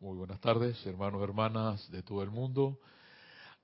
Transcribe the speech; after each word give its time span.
Muy 0.00 0.16
buenas 0.16 0.40
tardes, 0.40 0.86
hermanos, 0.86 1.20
hermanas 1.24 1.90
de 1.90 2.04
todo 2.04 2.22
el 2.22 2.30
mundo. 2.30 2.78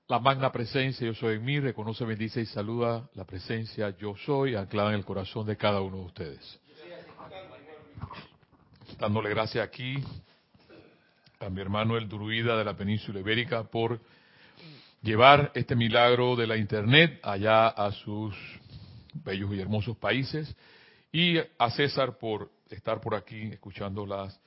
La 0.09 0.19
magna 0.19 0.51
presencia, 0.51 1.07
yo 1.07 1.13
soy 1.13 1.35
en 1.35 1.45
mí, 1.45 1.61
reconoce, 1.61 2.03
bendice 2.03 2.41
y 2.41 2.45
saluda 2.45 3.09
la 3.13 3.23
presencia, 3.23 3.95
yo 3.97 4.17
soy, 4.17 4.53
anclada 4.53 4.89
en 4.89 4.95
el 4.95 5.05
corazón 5.05 5.47
de 5.47 5.55
cada 5.55 5.79
uno 5.79 5.95
de 5.95 6.03
ustedes. 6.03 6.59
Dándole 8.99 9.29
gracias 9.29 9.65
aquí 9.65 9.95
a 11.39 11.49
mi 11.49 11.61
hermano 11.61 11.95
el 11.95 12.09
druida 12.09 12.57
de 12.57 12.65
la 12.65 12.75
península 12.75 13.21
ibérica 13.21 13.63
por 13.63 14.01
llevar 15.03 15.53
este 15.55 15.73
milagro 15.73 16.35
de 16.35 16.47
la 16.47 16.57
internet 16.57 17.17
allá 17.23 17.69
a 17.69 17.93
sus 17.93 18.35
bellos 19.23 19.53
y 19.53 19.61
hermosos 19.61 19.95
países 19.95 20.53
y 21.13 21.37
a 21.37 21.69
César 21.71 22.17
por 22.17 22.51
estar 22.69 22.99
por 22.99 23.15
aquí 23.15 23.43
escuchando 23.53 24.05
las 24.05 24.37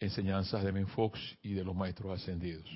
enseñanzas 0.00 0.64
de 0.64 0.72
Menfox 0.72 1.18
y 1.42 1.54
de 1.54 1.64
los 1.64 1.74
maestros 1.74 2.20
ascendidos. 2.20 2.66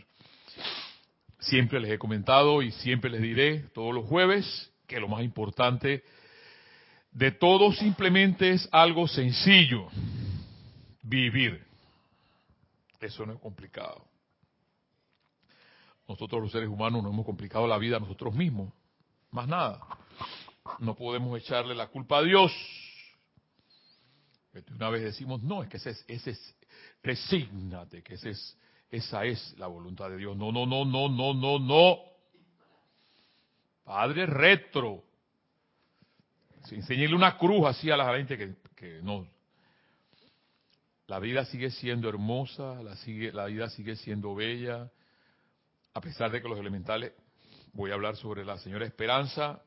Siempre 1.38 1.80
les 1.80 1.92
he 1.92 1.98
comentado 1.98 2.62
y 2.62 2.70
siempre 2.72 3.10
les 3.10 3.22
diré 3.22 3.60
todos 3.74 3.94
los 3.94 4.06
jueves 4.06 4.70
que 4.86 5.00
lo 5.00 5.08
más 5.08 5.22
importante 5.22 6.02
de 7.12 7.32
todo 7.32 7.72
simplemente 7.72 8.50
es 8.50 8.68
algo 8.70 9.08
sencillo, 9.08 9.88
vivir. 11.02 11.64
Eso 13.00 13.26
no 13.26 13.32
es 13.32 13.40
complicado. 13.40 14.04
Nosotros 16.06 16.42
los 16.42 16.52
seres 16.52 16.68
humanos 16.68 17.02
nos 17.02 17.12
hemos 17.12 17.26
complicado 17.26 17.66
la 17.66 17.78
vida 17.78 17.96
a 17.96 18.00
nosotros 18.00 18.34
mismos, 18.34 18.72
más 19.30 19.48
nada. 19.48 19.80
No 20.78 20.94
podemos 20.94 21.38
echarle 21.38 21.74
la 21.74 21.88
culpa 21.88 22.18
a 22.18 22.22
Dios. 22.22 22.52
Una 24.74 24.90
vez 24.90 25.02
decimos, 25.02 25.42
no, 25.42 25.62
es 25.62 25.68
que 25.68 25.76
ese 25.76 25.90
es, 25.90 26.04
ese 26.08 26.30
es 26.30 26.54
resígnate, 27.02 28.02
que 28.02 28.14
ese 28.14 28.30
es, 28.30 28.58
esa 28.90 29.24
es 29.24 29.54
la 29.58 29.66
voluntad 29.66 30.10
de 30.10 30.16
Dios. 30.16 30.36
No, 30.36 30.52
no, 30.52 30.66
no, 30.66 30.84
no, 30.84 31.08
no, 31.08 31.34
no, 31.34 31.58
no. 31.58 31.98
Padre 33.84 34.26
retro. 34.26 35.02
enseñarle 36.70 37.16
una 37.16 37.36
cruz 37.36 37.66
así 37.66 37.90
a 37.90 37.96
la 37.96 38.14
gente 38.16 38.36
que, 38.36 38.54
que 38.76 39.00
no. 39.02 39.26
La 41.06 41.18
vida 41.18 41.44
sigue 41.44 41.70
siendo 41.70 42.08
hermosa, 42.08 42.80
la, 42.82 42.94
sigue, 42.96 43.32
la 43.32 43.46
vida 43.46 43.68
sigue 43.70 43.96
siendo 43.96 44.32
bella, 44.34 44.92
a 45.92 46.00
pesar 46.00 46.30
de 46.30 46.40
que 46.40 46.48
los 46.48 46.58
elementales, 46.58 47.12
voy 47.72 47.90
a 47.90 47.94
hablar 47.94 48.16
sobre 48.16 48.44
la 48.44 48.58
señora 48.58 48.86
Esperanza, 48.86 49.60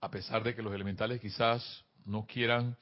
a 0.00 0.10
pesar 0.10 0.42
de 0.42 0.54
que 0.54 0.62
los 0.62 0.74
elementales 0.74 1.20
quizás 1.20 1.84
no 2.06 2.26
quieran 2.26 2.76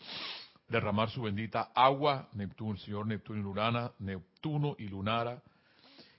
derramar 0.69 1.11
su 1.11 1.23
bendita 1.23 1.73
agua, 1.75 2.29
Neptuno, 2.35 2.77
señor 2.79 3.07
Neptuno 3.07 3.41
y 3.41 3.43
Lunara, 3.43 3.93
Neptuno 3.99 4.77
y 4.79 4.89
Lunara, 4.89 5.43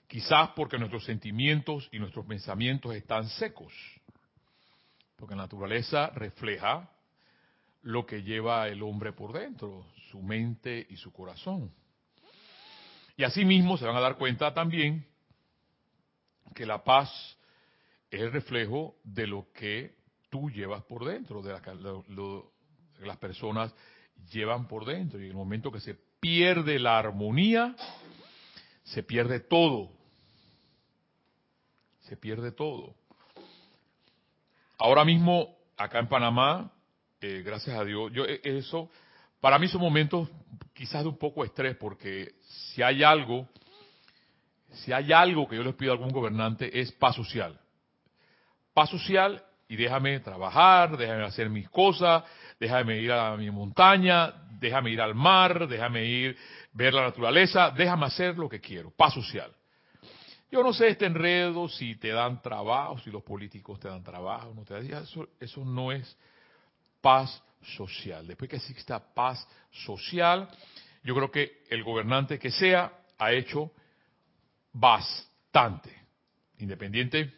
quizás 0.08 0.50
porque 0.56 0.78
nuestros 0.78 1.04
sentimientos 1.04 1.88
y 1.92 1.98
nuestros 1.98 2.26
pensamientos 2.26 2.94
están 2.94 3.28
secos, 3.28 3.72
porque 5.16 5.36
la 5.36 5.42
naturaleza 5.42 6.08
refleja 6.10 6.90
lo 7.82 8.04
que 8.04 8.22
lleva 8.22 8.68
el 8.68 8.82
hombre 8.82 9.12
por 9.12 9.32
dentro, 9.32 9.86
su 10.10 10.20
mente 10.20 10.86
y 10.90 10.96
su 10.96 11.12
corazón. 11.12 11.72
Y 13.16 13.22
asimismo 13.22 13.76
se 13.76 13.86
van 13.86 13.96
a 13.96 14.00
dar 14.00 14.16
cuenta 14.16 14.52
también 14.52 15.06
que 16.54 16.66
la 16.66 16.82
paz 16.82 17.08
es 18.10 18.20
el 18.20 18.32
reflejo 18.32 18.96
de 19.04 19.26
lo 19.26 19.52
que 19.52 19.94
tú 20.28 20.50
llevas 20.50 20.82
por 20.84 21.04
dentro, 21.04 21.40
de, 21.42 21.52
de 21.52 23.06
las 23.06 23.16
personas 23.18 23.72
llevan 24.32 24.68
por 24.68 24.84
dentro. 24.84 25.18
Y 25.18 25.24
en 25.24 25.30
el 25.30 25.36
momento 25.36 25.70
que 25.70 25.80
se 25.80 25.94
pierde 26.20 26.78
la 26.78 26.98
armonía, 26.98 27.74
se 28.84 29.02
pierde 29.02 29.40
todo. 29.40 29.90
Se 32.00 32.16
pierde 32.16 32.52
todo. 32.52 32.94
Ahora 34.78 35.04
mismo, 35.04 35.56
acá 35.76 35.98
en 35.98 36.08
Panamá, 36.08 36.72
eh, 37.20 37.42
gracias 37.44 37.78
a 37.78 37.84
Dios, 37.84 38.10
yo 38.12 38.24
eh, 38.24 38.40
eso, 38.42 38.90
para 39.40 39.58
mí 39.58 39.68
son 39.68 39.82
momentos 39.82 40.28
quizás 40.72 41.02
de 41.02 41.08
un 41.08 41.18
poco 41.18 41.44
estrés, 41.44 41.76
porque 41.76 42.34
si 42.40 42.82
hay 42.82 43.02
algo, 43.02 43.46
si 44.72 44.92
hay 44.92 45.12
algo 45.12 45.46
que 45.46 45.56
yo 45.56 45.62
les 45.62 45.74
pido 45.74 45.92
a 45.92 45.96
algún 45.96 46.10
gobernante 46.10 46.80
es 46.80 46.92
paz 46.92 47.16
social. 47.16 47.60
Paz 48.72 48.88
social 48.88 49.44
y 49.70 49.76
déjame 49.76 50.18
trabajar, 50.18 50.96
déjame 50.96 51.22
hacer 51.22 51.48
mis 51.48 51.70
cosas, 51.70 52.24
déjame 52.58 52.98
ir 52.98 53.12
a 53.12 53.36
mi 53.36 53.48
montaña, 53.52 54.34
déjame 54.58 54.90
ir 54.90 55.00
al 55.00 55.14
mar, 55.14 55.68
déjame 55.68 56.04
ir 56.04 56.36
ver 56.72 56.92
la 56.92 57.02
naturaleza, 57.02 57.70
déjame 57.70 58.06
hacer 58.06 58.36
lo 58.36 58.48
que 58.48 58.60
quiero, 58.60 58.90
paz 58.90 59.14
social. 59.14 59.52
Yo 60.50 60.64
no 60.64 60.72
sé 60.72 60.88
este 60.88 61.06
enredo, 61.06 61.68
si 61.68 61.94
te 61.94 62.08
dan 62.08 62.42
trabajo, 62.42 62.98
si 62.98 63.12
los 63.12 63.22
políticos 63.22 63.78
te 63.78 63.86
dan 63.86 64.02
trabajo, 64.02 64.52
no 64.52 64.64
te 64.64 64.74
dan, 64.74 65.04
eso, 65.04 65.28
eso 65.38 65.64
no 65.64 65.92
es 65.92 66.18
paz 67.00 67.40
social. 67.62 68.26
Después 68.26 68.50
que 68.50 68.56
exista 68.56 68.98
paz 68.98 69.46
social, 69.70 70.48
yo 71.04 71.14
creo 71.14 71.30
que 71.30 71.62
el 71.70 71.84
gobernante 71.84 72.40
que 72.40 72.50
sea 72.50 72.92
ha 73.16 73.30
hecho 73.30 73.70
bastante, 74.72 75.96
independiente, 76.58 77.32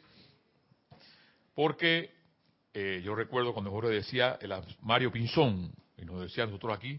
porque 1.54 2.21
eh, 2.74 3.02
yo 3.04 3.14
recuerdo 3.14 3.52
cuando 3.52 3.70
Jorge 3.70 3.90
decía, 3.90 4.38
el, 4.40 4.52
Mario 4.80 5.12
Pinzón, 5.12 5.72
y 5.98 6.04
nos 6.04 6.22
decía 6.22 6.46
nosotros 6.46 6.76
aquí, 6.76 6.98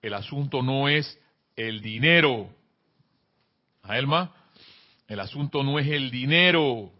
el 0.00 0.14
asunto 0.14 0.62
no 0.62 0.88
es 0.88 1.18
el 1.56 1.80
dinero. 1.80 2.50
¿A 3.82 3.98
Elma? 3.98 4.34
El 5.06 5.20
asunto 5.20 5.62
no 5.62 5.78
es 5.78 5.86
el 5.86 6.10
dinero. 6.10 6.90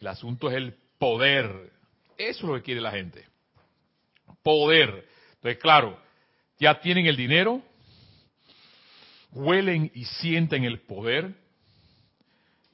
El 0.00 0.06
asunto 0.06 0.48
es 0.50 0.56
el 0.56 0.74
poder. 0.98 1.72
Eso 2.16 2.38
es 2.38 2.42
lo 2.42 2.54
que 2.54 2.62
quiere 2.62 2.80
la 2.80 2.92
gente. 2.92 3.26
Poder. 4.42 5.08
Entonces, 5.34 5.58
claro, 5.58 6.00
ya 6.58 6.80
tienen 6.80 7.06
el 7.06 7.16
dinero, 7.16 7.62
huelen 9.32 9.90
y 9.94 10.04
sienten 10.04 10.64
el 10.64 10.80
poder 10.80 11.34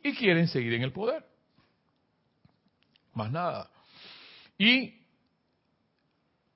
y 0.02 0.14
quieren 0.14 0.48
seguir 0.48 0.74
en 0.74 0.82
el 0.82 0.92
poder. 0.92 1.24
Más 3.14 3.30
nada. 3.30 3.70
Y 4.58 4.94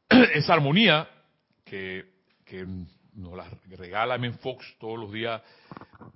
esa 0.34 0.54
armonía 0.54 1.08
que, 1.64 2.06
nos 3.14 3.36
la 3.36 3.48
regala 3.76 4.18
Fox 4.34 4.76
todos 4.78 4.98
los 4.98 5.12
días, 5.12 5.42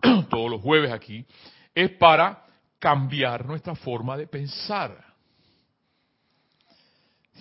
todos 0.31 0.51
los 0.51 0.61
jueves 0.61 0.93
aquí, 0.93 1.27
es 1.75 1.91
para 1.91 2.45
cambiar 2.79 3.45
nuestra 3.45 3.75
forma 3.75 4.17
de 4.17 4.27
pensar. 4.27 5.13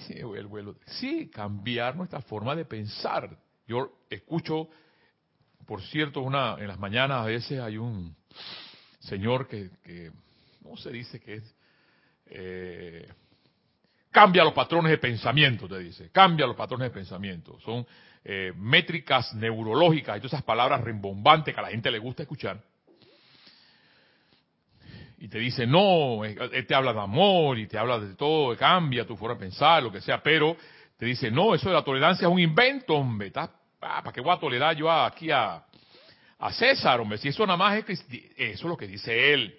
Sí, 0.07 0.15
el 0.17 0.47
vuelo. 0.47 0.75
sí, 0.85 1.29
cambiar 1.29 1.95
nuestra 1.95 2.21
forma 2.21 2.55
de 2.55 2.65
pensar. 2.65 3.37
Yo 3.67 4.05
escucho, 4.09 4.69
por 5.65 5.81
cierto, 5.83 6.21
una 6.21 6.55
en 6.59 6.67
las 6.67 6.79
mañanas 6.79 7.23
a 7.23 7.25
veces 7.25 7.59
hay 7.59 7.77
un 7.77 8.15
señor 8.99 9.47
que, 9.47 9.69
que 9.83 10.11
¿cómo 10.63 10.77
se 10.77 10.91
dice 10.91 11.19
que 11.19 11.35
es? 11.35 11.55
Eh, 12.25 13.07
Cambia 14.11 14.43
los 14.43 14.53
patrones 14.53 14.91
de 14.91 14.97
pensamiento, 14.97 15.67
te 15.67 15.79
dice. 15.79 16.09
Cambia 16.11 16.45
los 16.45 16.55
patrones 16.55 16.89
de 16.89 16.93
pensamiento. 16.93 17.57
Son 17.61 17.85
eh, 18.23 18.51
métricas 18.57 19.33
neurológicas 19.33 20.17
y 20.17 20.19
todas 20.19 20.33
esas 20.33 20.43
palabras 20.43 20.81
rimbombantes 20.83 21.53
que 21.53 21.59
a 21.59 21.63
la 21.63 21.69
gente 21.69 21.89
le 21.89 21.97
gusta 21.97 22.23
escuchar. 22.23 22.61
Y 25.17 25.27
te 25.27 25.39
dice, 25.39 25.65
no, 25.65 26.25
eh, 26.25 26.35
él 26.51 26.67
te 26.67 26.75
habla 26.75 26.93
de 26.93 26.99
amor 26.99 27.57
y 27.57 27.67
te 27.67 27.77
habla 27.77 27.99
de 27.99 28.15
todo, 28.15 28.57
cambia 28.57 29.05
tu 29.05 29.15
forma 29.15 29.35
de 29.35 29.41
pensar, 29.41 29.81
lo 29.81 29.91
que 29.91 30.01
sea, 30.01 30.21
pero 30.21 30.57
te 30.97 31.05
dice, 31.05 31.31
no, 31.31 31.55
eso 31.55 31.69
de 31.69 31.75
la 31.75 31.83
tolerancia 31.83 32.27
es 32.27 32.33
un 32.33 32.39
invento, 32.39 32.95
hombre. 32.95 33.31
Ah, 33.35 33.49
¿Para 33.79 34.11
qué 34.11 34.19
voy 34.19 34.35
a 34.35 34.39
tolerar 34.39 34.75
yo 34.75 34.91
aquí 34.91 35.31
a, 35.31 35.63
a 36.37 36.51
César, 36.51 36.99
hombre? 36.99 37.17
Si 37.17 37.29
eso 37.29 37.45
nada 37.45 37.57
más 37.57 37.77
es 37.77 38.05
eso 38.09 38.27
es 38.35 38.63
lo 38.63 38.75
que 38.75 38.87
dice 38.87 39.33
él. 39.33 39.57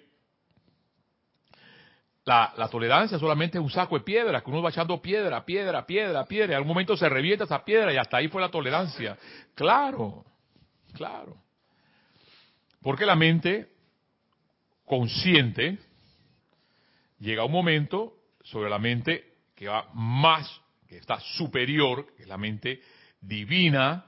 La, 2.25 2.69
tolerancia 2.71 3.19
solamente 3.19 3.57
es 3.57 3.63
un 3.63 3.69
saco 3.69 3.97
de 3.97 4.05
piedra, 4.05 4.41
que 4.41 4.49
uno 4.49 4.61
va 4.61 4.69
echando 4.69 5.01
piedra, 5.01 5.43
piedra, 5.43 5.85
piedra, 5.85 6.25
piedra, 6.25 6.47
y 6.47 6.51
en 6.51 6.57
algún 6.57 6.69
momento 6.69 6.95
se 6.95 7.09
revienta 7.09 7.43
esa 7.43 7.65
piedra 7.65 7.93
y 7.93 7.97
hasta 7.97 8.17
ahí 8.17 8.29
fue 8.29 8.41
la 8.41 8.49
tolerancia. 8.49 9.17
Claro, 9.53 10.23
claro. 10.93 11.35
Porque 12.81 13.05
la 13.05 13.15
mente 13.15 13.67
consciente 14.85 15.77
llega 17.19 17.43
un 17.43 17.51
momento 17.51 18.13
sobre 18.41 18.69
la 18.69 18.79
mente 18.79 19.33
que 19.53 19.67
va 19.67 19.89
más, 19.93 20.61
que 20.87 20.97
está 20.97 21.19
superior, 21.19 22.07
que 22.15 22.23
es 22.23 22.29
la 22.29 22.37
mente 22.37 22.81
divina, 23.19 24.05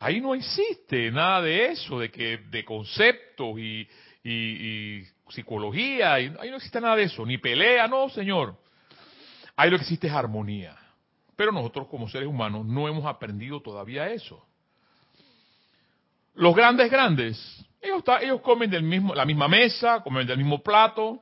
ahí 0.00 0.20
no 0.20 0.34
existe 0.34 1.10
nada 1.12 1.42
de 1.42 1.66
eso, 1.66 2.00
de 2.00 2.10
que 2.10 2.38
de 2.38 2.64
conceptos 2.64 3.58
y 3.58 3.86
psicología, 5.28 6.20
y 6.20 6.34
ahí 6.38 6.50
no 6.50 6.56
existe 6.56 6.80
nada 6.80 6.96
de 6.96 7.04
eso, 7.04 7.24
ni 7.24 7.38
pelea, 7.38 7.88
no, 7.88 8.08
señor. 8.08 8.56
Ahí 9.56 9.70
lo 9.70 9.76
que 9.76 9.82
existe 9.82 10.06
es 10.06 10.12
armonía. 10.12 10.76
Pero 11.36 11.52
nosotros 11.52 11.88
como 11.88 12.08
seres 12.08 12.28
humanos 12.28 12.66
no 12.66 12.88
hemos 12.88 13.06
aprendido 13.06 13.60
todavía 13.60 14.08
eso. 14.08 14.44
Los 16.34 16.54
grandes 16.54 16.90
grandes 16.90 17.66
Ellos, 17.80 18.02
ellos 18.20 18.40
comen 18.40 18.70
del 18.70 18.82
mismo, 18.82 19.14
la 19.14 19.24
misma 19.24 19.48
mesa, 19.48 20.02
comen 20.02 20.26
del 20.26 20.38
mismo 20.38 20.62
plato, 20.62 21.20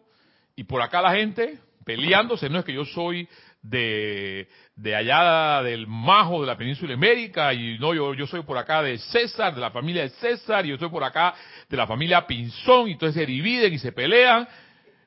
y 0.55 0.64
por 0.64 0.82
acá 0.82 1.00
la 1.00 1.12
gente 1.12 1.58
peleándose, 1.85 2.49
no 2.50 2.58
es 2.58 2.64
que 2.64 2.75
yo 2.75 2.85
soy 2.85 3.29
de, 3.62 4.49
de 4.75 4.95
allá 4.97 5.62
del 5.62 5.87
Majo 5.87 6.41
de 6.41 6.47
la 6.47 6.57
península 6.57 6.95
ibérica 6.95 7.53
y 7.53 7.79
no 7.79 7.93
yo 7.95 8.15
yo 8.15 8.27
soy 8.27 8.43
por 8.43 8.57
acá 8.57 8.83
de 8.83 8.99
César, 8.99 9.55
de 9.55 9.61
la 9.61 9.71
familia 9.71 10.03
de 10.03 10.09
César, 10.11 10.65
y 10.65 10.71
yo 10.71 10.79
soy 10.79 10.89
por 10.89 11.05
acá 11.05 11.35
de 11.69 11.77
la 11.77 11.87
familia 11.87 12.27
Pinzón, 12.27 12.89
y 12.89 12.93
entonces 12.93 13.21
se 13.21 13.27
dividen 13.27 13.73
y 13.73 13.79
se 13.79 13.93
pelean, 13.93 14.49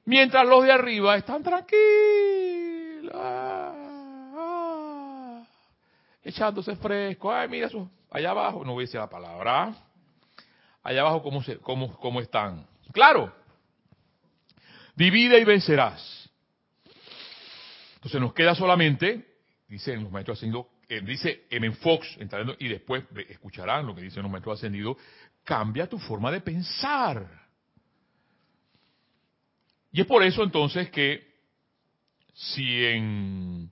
mientras 0.05 0.47
los 0.47 0.63
de 0.63 0.71
arriba 0.71 1.15
están 1.15 1.41
tranquilos, 1.41 3.11
ah, 3.15 3.73
echándose 6.23 6.75
fresco, 6.75 7.33
ay 7.33 7.49
mira 7.49 7.67
eso, 7.67 7.89
allá 8.11 8.29
abajo, 8.29 8.63
no 8.63 8.73
voy 8.73 8.83
a 8.83 8.85
decir 8.85 8.99
la 8.99 9.09
palabra, 9.09 9.73
allá 10.83 11.01
abajo 11.01 11.23
cómo, 11.23 11.41
se, 11.41 11.57
cómo, 11.57 11.97
cómo 11.97 12.21
están. 12.21 12.67
Claro, 12.91 13.33
divide 14.95 15.39
y 15.39 15.43
vencerás. 15.43 16.22
Entonces 18.03 18.19
nos 18.19 18.33
queda 18.33 18.53
solamente, 18.53 19.25
dicen 19.69 20.03
los 20.03 20.11
maestros 20.11 20.37
ascendidos, 20.37 20.65
eh, 20.89 20.99
dice 20.99 21.45
M. 21.49 21.71
Fox, 21.71 22.17
entrando, 22.19 22.53
y 22.59 22.67
después 22.67 23.05
escucharán 23.29 23.87
lo 23.87 23.95
que 23.95 24.01
dicen 24.01 24.23
los 24.23 24.29
maestros 24.29 24.59
ascendidos, 24.59 24.97
cambia 25.45 25.87
tu 25.87 25.97
forma 25.97 26.29
de 26.29 26.41
pensar. 26.41 27.25
Y 29.93 30.01
es 30.01 30.05
por 30.05 30.21
eso 30.21 30.43
entonces 30.43 30.89
que 30.89 31.25
si 32.33 32.83
en 32.83 33.71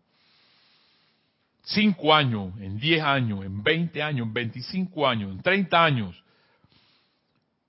cinco 1.63 2.15
años, 2.15 2.53
en 2.61 2.79
10 2.79 3.03
años, 3.03 3.43
en 3.43 3.61
20 3.61 4.01
años, 4.01 4.27
en 4.27 4.33
25 4.33 5.07
años, 5.09 5.31
en 5.33 5.41
30 5.41 5.83
años, 5.83 6.23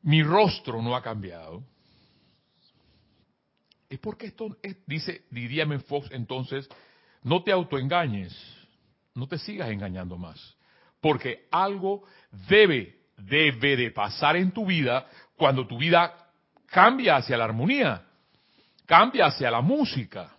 mi 0.03 0.23
rostro 0.23 0.81
no 0.81 0.95
ha 0.95 1.03
cambiado, 1.03 1.65
es 3.93 3.99
porque 3.99 4.29
esto 4.29 4.57
dice, 4.87 5.27
diría 5.31 5.67
Fox 5.81 6.09
entonces, 6.13 6.67
no 7.23 7.43
te 7.43 7.53
autoengañes, 7.53 8.35
no 9.15 9.29
te 9.29 9.37
sigas 9.37 9.69
engañando 9.69 10.17
más, 10.17 10.57
porque 10.99 11.47
algo 11.51 12.03
debe, 12.49 13.01
debe 13.19 13.77
de 13.77 13.91
pasar 13.91 14.37
en 14.37 14.51
tu 14.51 14.65
vida 14.65 15.07
cuando 15.37 15.67
tu 15.67 15.77
vida 15.77 16.31
cambia 16.69 17.17
hacia 17.17 17.37
la 17.37 17.45
armonía, 17.45 18.03
cambia 18.87 19.27
hacia 19.27 19.51
la 19.51 19.61
música. 19.61 20.35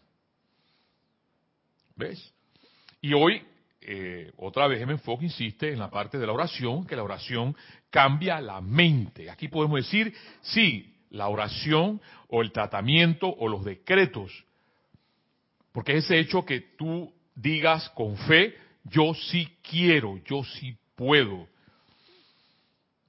¿Ves? 1.95 2.33
Y 3.01 3.13
hoy, 3.13 3.45
eh, 3.81 4.31
otra 4.37 4.65
vez 4.65 4.81
M. 4.81 4.97
Fox 4.97 5.21
insiste 5.21 5.71
en 5.71 5.77
la 5.77 5.91
parte 5.91 6.17
de 6.17 6.25
la 6.25 6.33
oración, 6.33 6.87
que 6.87 6.95
la 6.95 7.03
oración 7.03 7.55
cambia 7.91 8.41
la 8.41 8.61
mente. 8.61 9.29
Aquí 9.29 9.47
podemos 9.47 9.77
decir, 9.77 10.11
sí, 10.41 10.92
la 11.13 11.29
oración 11.29 12.01
o 12.27 12.41
el 12.41 12.51
tratamiento 12.51 13.27
o 13.27 13.47
los 13.47 13.63
decretos. 13.63 14.31
Porque 15.71 15.93
es 15.93 16.05
ese 16.05 16.19
hecho 16.19 16.43
que 16.43 16.59
tú 16.77 17.13
digas 17.35 17.89
con 17.91 18.17
fe, 18.17 18.57
yo 18.83 19.13
sí 19.13 19.57
quiero, 19.61 20.19
yo 20.25 20.43
sí 20.43 20.75
puedo. 20.95 21.47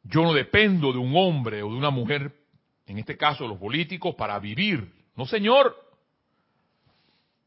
Yo 0.04 0.22
no 0.22 0.34
dependo 0.34 0.92
de 0.92 0.98
un 0.98 1.16
hombre 1.16 1.62
o 1.62 1.70
de 1.70 1.76
una 1.76 1.90
mujer, 1.90 2.32
en 2.86 2.98
este 2.98 3.16
caso 3.16 3.48
los 3.48 3.58
políticos, 3.58 4.14
para 4.14 4.38
vivir. 4.38 4.86
No, 5.16 5.26
señor. 5.26 5.74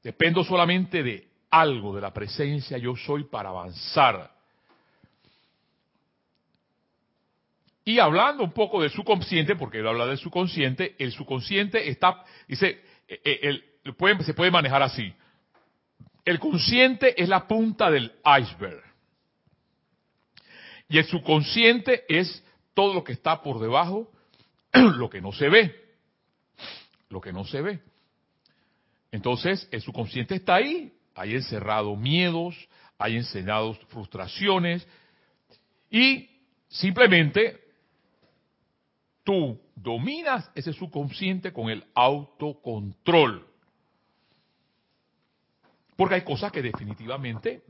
Dependo 0.02 0.44
solamente 0.44 1.04
de 1.04 1.28
algo, 1.52 1.96
de 1.96 2.02
la 2.02 2.14
presencia 2.14 2.78
yo 2.78 2.96
soy 2.96 3.26
para 3.26 3.50
avanzar. 3.50 4.37
Y 7.88 8.00
hablando 8.00 8.44
un 8.44 8.52
poco 8.52 8.82
de 8.82 8.90
su 8.90 9.02
consciente, 9.06 9.56
porque 9.56 9.80
él 9.80 9.88
habla 9.88 10.06
del 10.06 10.18
subconsciente, 10.18 10.98
el 11.00 11.14
subconsciente 11.14 11.88
está, 11.88 12.22
dice, 12.46 12.82
eh, 13.08 13.40
el, 13.44 13.64
se 14.26 14.34
puede 14.34 14.52
manejar 14.52 14.84
así. 14.84 15.14
El 16.26 16.38
consciente 16.38 17.16
es 17.24 17.30
la 17.30 17.48
punta 17.48 17.90
del 17.90 18.12
iceberg. 18.42 18.84
Y 20.90 20.98
el 20.98 21.06
subconsciente 21.06 22.04
es 22.10 22.44
todo 22.74 22.94
lo 22.94 23.06
que 23.06 23.14
está 23.14 23.42
por 23.42 23.58
debajo, 23.58 24.12
lo 24.74 25.10
que 25.10 25.22
no 25.22 25.32
se 25.32 25.48
ve. 25.48 25.74
Lo 27.08 27.22
que 27.22 27.32
no 27.32 27.46
se 27.46 27.62
ve. 27.62 27.80
Entonces, 29.14 29.66
el 29.72 29.82
subconsciente 29.82 30.36
está 30.36 30.56
ahí, 30.56 30.92
hay 31.16 31.36
encerrado 31.36 31.96
miedos, 31.96 32.54
hay 32.98 33.16
encerrados 33.16 33.80
frustraciones, 33.88 34.86
y 35.90 36.30
simplemente 36.68 37.66
tú 39.28 39.60
dominas 39.76 40.50
ese 40.56 40.72
subconsciente 40.72 41.52
con 41.52 41.70
el 41.70 41.84
autocontrol. 41.94 43.46
Porque 45.98 46.16
hay 46.16 46.22
cosas 46.22 46.50
que 46.50 46.62
definitivamente 46.62 47.62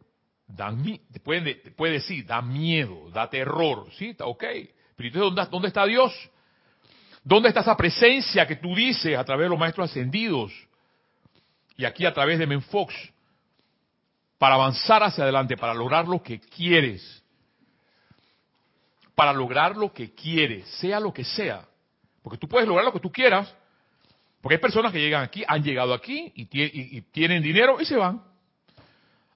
dan, 0.48 0.84
puede, 1.24 1.56
puede 1.76 1.94
decir, 1.94 2.28
da 2.28 2.44
miedo, 2.44 3.10
da 3.10 3.28
terror, 3.28 3.88
¿sí? 3.98 4.10
Está 4.10 4.28
ok. 4.28 4.44
¿dónde, 5.12 5.48
¿dónde 5.50 5.70
está 5.70 5.88
Dios? 5.88 6.14
¿Dónde 7.24 7.50
está 7.50 7.62
esa 7.62 7.76
presencia 7.76 8.46
que 8.46 8.58
tú 8.58 8.76
dices 8.76 9.18
a 9.18 9.24
través 9.24 9.46
de 9.46 9.50
los 9.50 9.60
maestros 9.60 9.90
ascendidos? 9.90 10.54
Y 11.76 11.86
aquí 11.86 12.06
a 12.06 12.14
través 12.14 12.38
de 12.38 12.46
Menfox, 12.46 12.94
para 14.38 14.54
avanzar 14.54 15.02
hacia 15.02 15.24
adelante, 15.24 15.58
para 15.58 15.74
lograr 15.74 16.08
lo 16.08 16.22
que 16.22 16.40
quieres 16.40 17.24
para 19.18 19.34
lograr 19.34 19.76
lo 19.76 19.92
que 19.92 20.14
quieres, 20.14 20.70
sea 20.80 21.00
lo 21.00 21.12
que 21.12 21.24
sea. 21.24 21.68
Porque 22.22 22.38
tú 22.38 22.48
puedes 22.48 22.68
lograr 22.68 22.86
lo 22.86 22.94
que 22.94 23.00
tú 23.00 23.12
quieras. 23.12 23.52
Porque 24.40 24.58
hay 24.58 24.62
personas 24.62 24.92
que 24.92 25.00
llegan 25.00 25.24
aquí, 25.24 25.44
han 25.48 25.64
llegado 25.64 25.92
aquí 25.92 26.32
y, 26.36 27.02
tienen 27.02 27.42
dinero 27.42 27.82
y 27.82 27.86
se 27.86 27.96
van. 27.96 28.22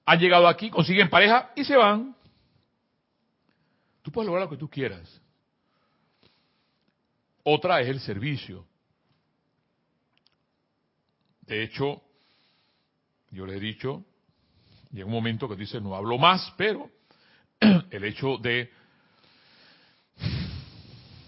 Han 0.06 0.20
llegado 0.20 0.46
aquí, 0.46 0.70
consiguen 0.70 1.10
pareja 1.10 1.50
y 1.56 1.64
se 1.64 1.74
van. 1.74 2.14
Tú 4.02 4.12
puedes 4.12 4.28
lograr 4.28 4.44
lo 4.44 4.50
que 4.50 4.56
tú 4.56 4.70
quieras. 4.70 5.20
Otra 7.42 7.80
es 7.80 7.88
el 7.88 7.98
servicio. 7.98 8.64
De 11.40 11.64
hecho, 11.64 12.00
yo 13.32 13.46
les 13.46 13.56
he 13.56 13.60
dicho, 13.60 14.04
llega 14.92 15.06
un 15.06 15.12
momento 15.12 15.48
que 15.48 15.56
dice 15.56 15.80
no 15.80 15.96
hablo 15.96 16.18
más, 16.18 16.54
pero 16.56 16.88
el 17.90 18.04
hecho 18.04 18.38
de 18.38 18.70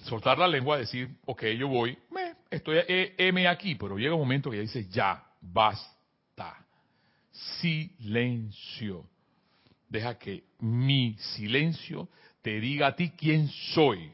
soltar 0.05 0.39
la 0.39 0.49
lengua, 0.49 0.79
decir, 0.79 1.17
ok, 1.27 1.45
yo 1.59 1.69
voy, 1.69 1.99
me, 2.11 2.35
estoy 2.51 2.79
eh, 2.87 3.15
M 3.19 3.47
aquí, 3.49 3.75
pero 3.75 3.97
llega 3.97 4.15
un 4.15 4.21
momento 4.21 4.51
que 4.51 4.57
ya 4.57 4.63
dice, 4.63 4.89
ya, 4.89 5.25
basta. 5.41 5.95
Silencio. 7.61 9.09
Deja 9.89 10.19
que 10.19 10.45
mi 10.61 11.17
silencio 11.19 12.09
te 12.43 12.61
diga 12.61 12.89
a 12.89 12.97
ti 12.97 13.11
quién 13.11 13.49
soy. 13.49 14.13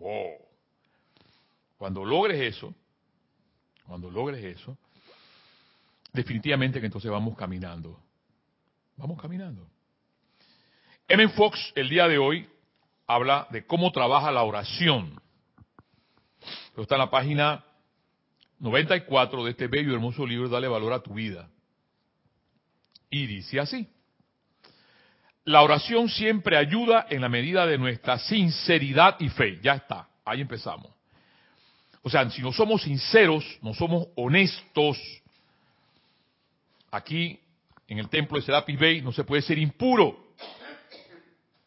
Oh. 0.00 0.36
Cuando 1.78 2.04
logres 2.04 2.40
eso, 2.40 2.74
cuando 3.86 4.10
logres 4.10 4.44
eso, 4.44 4.76
definitivamente 6.12 6.80
que 6.80 6.86
entonces 6.86 7.10
vamos 7.10 7.36
caminando. 7.36 7.98
Vamos 8.96 9.20
caminando. 9.20 9.66
M. 11.06 11.28
Fox 11.28 11.72
el 11.74 11.88
día 11.88 12.06
de 12.06 12.18
hoy 12.18 12.48
habla 13.06 13.46
de 13.50 13.64
cómo 13.64 13.90
trabaja 13.92 14.30
la 14.30 14.42
oración 14.42 15.18
está 16.82 16.94
en 16.94 17.00
la 17.00 17.10
página 17.10 17.64
94 18.60 19.44
de 19.44 19.50
este 19.50 19.66
bello 19.66 19.90
y 19.90 19.94
hermoso 19.94 20.26
libro, 20.26 20.48
Dale 20.48 20.68
valor 20.68 20.92
a 20.92 21.02
tu 21.02 21.14
vida. 21.14 21.48
Y 23.10 23.26
dice 23.26 23.60
así. 23.60 23.88
La 25.44 25.62
oración 25.62 26.08
siempre 26.08 26.56
ayuda 26.56 27.06
en 27.08 27.22
la 27.22 27.28
medida 27.28 27.66
de 27.66 27.78
nuestra 27.78 28.18
sinceridad 28.18 29.16
y 29.18 29.30
fe. 29.30 29.58
Ya 29.62 29.74
está, 29.74 30.08
ahí 30.24 30.42
empezamos. 30.42 30.92
O 32.02 32.10
sea, 32.10 32.28
si 32.30 32.42
no 32.42 32.52
somos 32.52 32.82
sinceros, 32.82 33.44
no 33.62 33.74
somos 33.74 34.08
honestos, 34.16 34.98
aquí 36.90 37.40
en 37.86 37.98
el 37.98 38.08
templo 38.08 38.38
de 38.38 38.44
Serapis 38.44 38.78
Bay 38.78 39.02
no 39.02 39.12
se 39.12 39.24
puede 39.24 39.42
ser 39.42 39.58
impuro. 39.58 40.34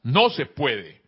No 0.04 0.30
se 0.30 0.46
puede. 0.46 1.02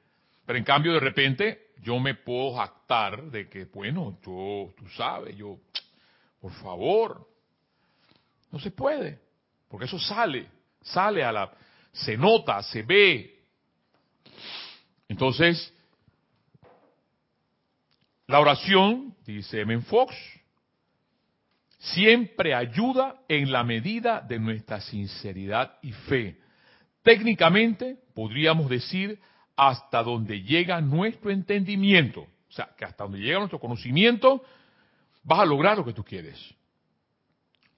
Pero 0.45 0.57
en 0.57 0.65
cambio, 0.65 0.93
de 0.93 0.99
repente, 0.99 1.62
yo 1.83 1.99
me 1.99 2.15
puedo 2.15 2.55
jactar 2.55 3.23
de 3.29 3.49
que, 3.49 3.65
bueno, 3.65 4.17
yo, 4.25 4.73
tú 4.75 4.89
sabes, 4.95 5.35
yo, 5.35 5.59
por 6.39 6.51
favor, 6.53 7.27
no 8.51 8.59
se 8.59 8.71
puede, 8.71 9.19
porque 9.67 9.85
eso 9.85 9.99
sale, 9.99 10.47
sale 10.81 11.23
a 11.23 11.31
la, 11.31 11.51
se 11.91 12.17
nota, 12.17 12.63
se 12.63 12.81
ve. 12.83 13.43
Entonces, 15.07 15.73
la 18.27 18.39
oración, 18.39 19.15
dice 19.25 19.61
M. 19.61 19.81
Fox, 19.81 20.15
siempre 21.77 22.55
ayuda 22.55 23.21
en 23.27 23.51
la 23.51 23.63
medida 23.63 24.21
de 24.21 24.39
nuestra 24.39 24.79
sinceridad 24.79 25.77
y 25.81 25.91
fe. 25.91 26.37
Técnicamente, 27.01 27.97
podríamos 28.15 28.69
decir 28.69 29.19
hasta 29.55 30.03
donde 30.03 30.41
llega 30.41 30.81
nuestro 30.81 31.31
entendimiento. 31.31 32.21
O 32.21 32.51
sea, 32.51 32.69
que 32.77 32.85
hasta 32.85 33.03
donde 33.03 33.19
llega 33.19 33.39
nuestro 33.39 33.59
conocimiento, 33.59 34.43
vas 35.23 35.39
a 35.39 35.45
lograr 35.45 35.77
lo 35.77 35.85
que 35.85 35.93
tú 35.93 36.03
quieres. 36.03 36.39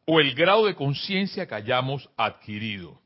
O 0.05 0.20
el 0.20 0.36
grado 0.36 0.65
de 0.65 0.75
conciencia 0.75 1.48
que 1.48 1.55
hayamos 1.55 2.10
adquirido. 2.17 3.00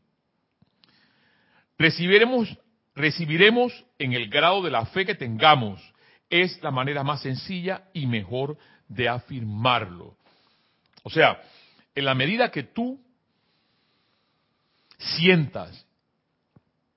Recibiremos, 1.77 2.57
recibiremos 2.95 3.85
en 3.97 4.13
el 4.13 4.29
grado 4.29 4.61
de 4.61 4.71
la 4.71 4.85
fe 4.87 5.05
que 5.05 5.15
tengamos. 5.15 5.81
Es 6.29 6.61
la 6.61 6.71
manera 6.71 7.03
más 7.03 7.21
sencilla 7.21 7.89
y 7.93 8.05
mejor 8.05 8.57
de 8.87 9.07
afirmarlo. 9.07 10.17
O 11.03 11.09
sea, 11.09 11.41
en 11.95 12.05
la 12.05 12.13
medida 12.13 12.51
que 12.51 12.63
tú 12.63 12.99
sientas, 14.97 15.85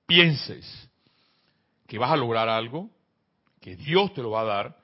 pienses 0.05 0.89
que 1.93 1.99
vas 1.99 2.11
a 2.11 2.17
lograr 2.17 2.49
algo, 2.49 2.89
que 3.61 3.75
Dios 3.75 4.11
te 4.15 4.23
lo 4.23 4.31
va 4.31 4.41
a 4.41 4.45
dar, 4.45 4.77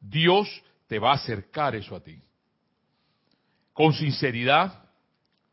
Dios 0.00 0.48
te 0.88 0.98
va 0.98 1.12
a 1.12 1.14
acercar 1.14 1.76
eso 1.76 1.94
a 1.94 2.02
ti. 2.02 2.20
Con 3.72 3.92
sinceridad, 3.92 4.82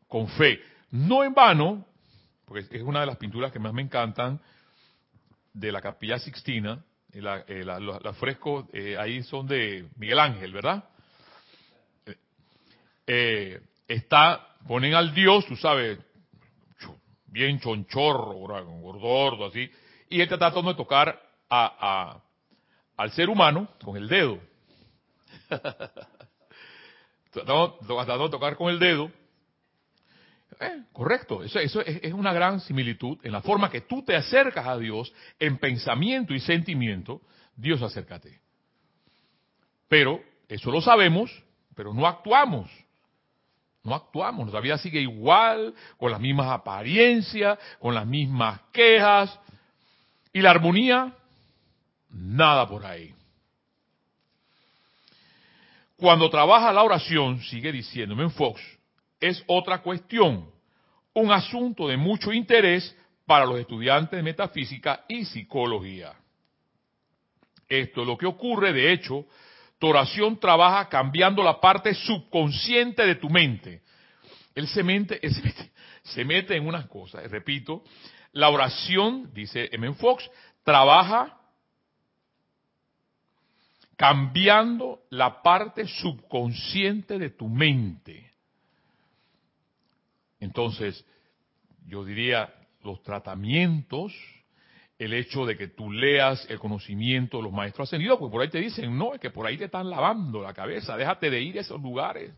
con 0.08 0.26
fe. 0.26 0.58
No 0.90 1.22
en 1.22 1.32
vano, 1.32 1.86
porque 2.44 2.66
es 2.68 2.82
una 2.82 2.98
de 2.98 3.06
las 3.06 3.16
pinturas 3.16 3.52
que 3.52 3.60
más 3.60 3.72
me 3.72 3.82
encantan 3.82 4.40
de 5.52 5.70
la 5.70 5.80
Capilla 5.80 6.18
Sixtina, 6.18 6.84
eh, 7.12 7.62
los 7.64 8.16
frescos 8.16 8.66
eh, 8.72 8.96
ahí 8.98 9.22
son 9.22 9.46
de 9.46 9.88
Miguel 9.94 10.18
Ángel, 10.18 10.52
¿verdad? 10.52 10.82
Eh, 13.06 13.60
está, 13.86 14.56
ponen 14.66 14.94
al 14.94 15.14
Dios, 15.14 15.46
tú 15.46 15.54
sabes, 15.54 15.96
bien 17.26 17.60
chonchorro, 17.60 18.34
gordordo, 18.80 19.46
así, 19.46 19.70
y 20.14 20.18
él 20.18 20.22
está 20.22 20.38
tratando 20.38 20.70
de 20.70 20.76
tocar 20.76 21.20
a, 21.50 22.20
al 22.96 23.10
ser 23.10 23.28
humano 23.28 23.68
con 23.82 23.96
el 23.96 24.06
dedo. 24.06 24.38
tratando, 27.32 27.78
de 27.80 28.30
tocar 28.30 28.54
con 28.56 28.70
el 28.70 28.78
dedo. 28.78 29.10
Eh, 30.60 30.84
correcto, 30.92 31.42
eso, 31.42 31.58
eso 31.58 31.80
es, 31.80 31.98
es, 32.00 32.12
una 32.12 32.32
gran 32.32 32.60
similitud 32.60 33.18
en 33.24 33.32
la 33.32 33.42
forma 33.42 33.70
que 33.70 33.80
tú 33.80 34.04
te 34.04 34.14
acercas 34.14 34.68
a 34.68 34.78
Dios 34.78 35.12
en 35.40 35.58
pensamiento 35.58 36.32
y 36.32 36.38
sentimiento, 36.38 37.20
Dios 37.56 37.82
acércate. 37.82 38.40
Pero 39.88 40.22
eso 40.48 40.70
lo 40.70 40.80
sabemos, 40.80 41.42
pero 41.74 41.92
no 41.92 42.06
actuamos. 42.06 42.70
No 43.84 43.94
actuamos, 43.94 44.46
nuestra 44.46 44.62
vida 44.62 44.78
sigue 44.78 45.00
igual, 45.00 45.74
con 45.98 46.10
las 46.10 46.18
mismas 46.18 46.46
apariencias, 46.48 47.58
con 47.78 47.94
las 47.94 48.06
mismas 48.06 48.60
quejas. 48.72 49.38
Y 50.34 50.42
la 50.42 50.50
armonía, 50.50 51.14
nada 52.10 52.68
por 52.68 52.84
ahí. 52.84 53.14
Cuando 55.96 56.28
trabaja 56.28 56.72
la 56.72 56.82
oración, 56.82 57.40
sigue 57.44 57.70
diciéndome 57.70 58.24
en 58.24 58.32
Fox, 58.32 58.60
es 59.20 59.42
otra 59.46 59.78
cuestión, 59.80 60.50
un 61.14 61.30
asunto 61.30 61.86
de 61.86 61.96
mucho 61.96 62.32
interés 62.32 62.94
para 63.24 63.46
los 63.46 63.60
estudiantes 63.60 64.16
de 64.16 64.24
metafísica 64.24 65.04
y 65.08 65.24
psicología. 65.24 66.12
Esto 67.68 68.00
es 68.02 68.06
lo 68.06 68.18
que 68.18 68.26
ocurre, 68.26 68.72
de 68.72 68.92
hecho, 68.92 69.26
tu 69.78 69.86
oración 69.86 70.40
trabaja 70.40 70.88
cambiando 70.88 71.44
la 71.44 71.60
parte 71.60 71.94
subconsciente 71.94 73.06
de 73.06 73.14
tu 73.14 73.30
mente. 73.30 73.82
Él 74.52 74.66
se 74.66 74.82
mete, 74.82 75.20
se 76.02 76.24
mete, 76.24 76.56
en 76.56 76.66
unas 76.66 76.86
cosas. 76.86 77.30
Repito, 77.30 77.84
la 78.34 78.50
oración, 78.50 79.32
dice 79.32 79.68
M. 79.72 79.94
Fox, 79.94 80.30
trabaja 80.62 81.40
cambiando 83.96 85.00
la 85.10 85.42
parte 85.42 85.86
subconsciente 85.86 87.18
de 87.18 87.30
tu 87.30 87.48
mente. 87.48 88.32
Entonces, 90.40 91.04
yo 91.86 92.04
diría, 92.04 92.52
los 92.82 93.02
tratamientos 93.02 94.12
el 94.98 95.12
hecho 95.12 95.44
de 95.44 95.56
que 95.56 95.68
tú 95.68 95.90
leas 95.90 96.46
el 96.48 96.58
conocimiento 96.58 97.42
los 97.42 97.52
maestros 97.52 97.88
ascendidos, 97.88 98.18
porque 98.18 98.32
por 98.32 98.42
ahí 98.42 98.48
te 98.48 98.60
dicen, 98.60 98.96
no, 98.96 99.14
es 99.14 99.20
que 99.20 99.30
por 99.30 99.46
ahí 99.46 99.56
te 99.56 99.64
están 99.64 99.90
lavando 99.90 100.40
la 100.40 100.54
cabeza, 100.54 100.96
déjate 100.96 101.30
de 101.30 101.40
ir 101.40 101.58
a 101.58 101.62
esos 101.62 101.80
lugares. 101.80 102.32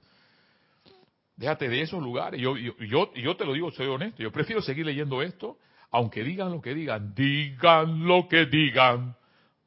Déjate 1.37 1.69
de 1.69 1.83
esos 1.83 2.03
lugares. 2.03 2.41
Yo, 2.41 2.57
yo, 2.57 2.75
yo, 2.79 3.13
yo 3.15 3.37
te 3.37 3.45
lo 3.45 3.53
digo, 3.53 3.71
soy 3.71 3.87
honesto, 3.89 4.23
yo 4.23 4.33
prefiero 4.33 4.63
seguir 4.63 4.87
leyendo 4.87 5.21
esto, 5.21 5.59
aunque 5.91 6.25
digan 6.25 6.51
lo 6.51 6.61
que 6.61 6.75
digan, 6.75 7.15
digan 7.15 8.07
lo 8.07 8.29
que 8.29 8.47
digan 8.47 9.17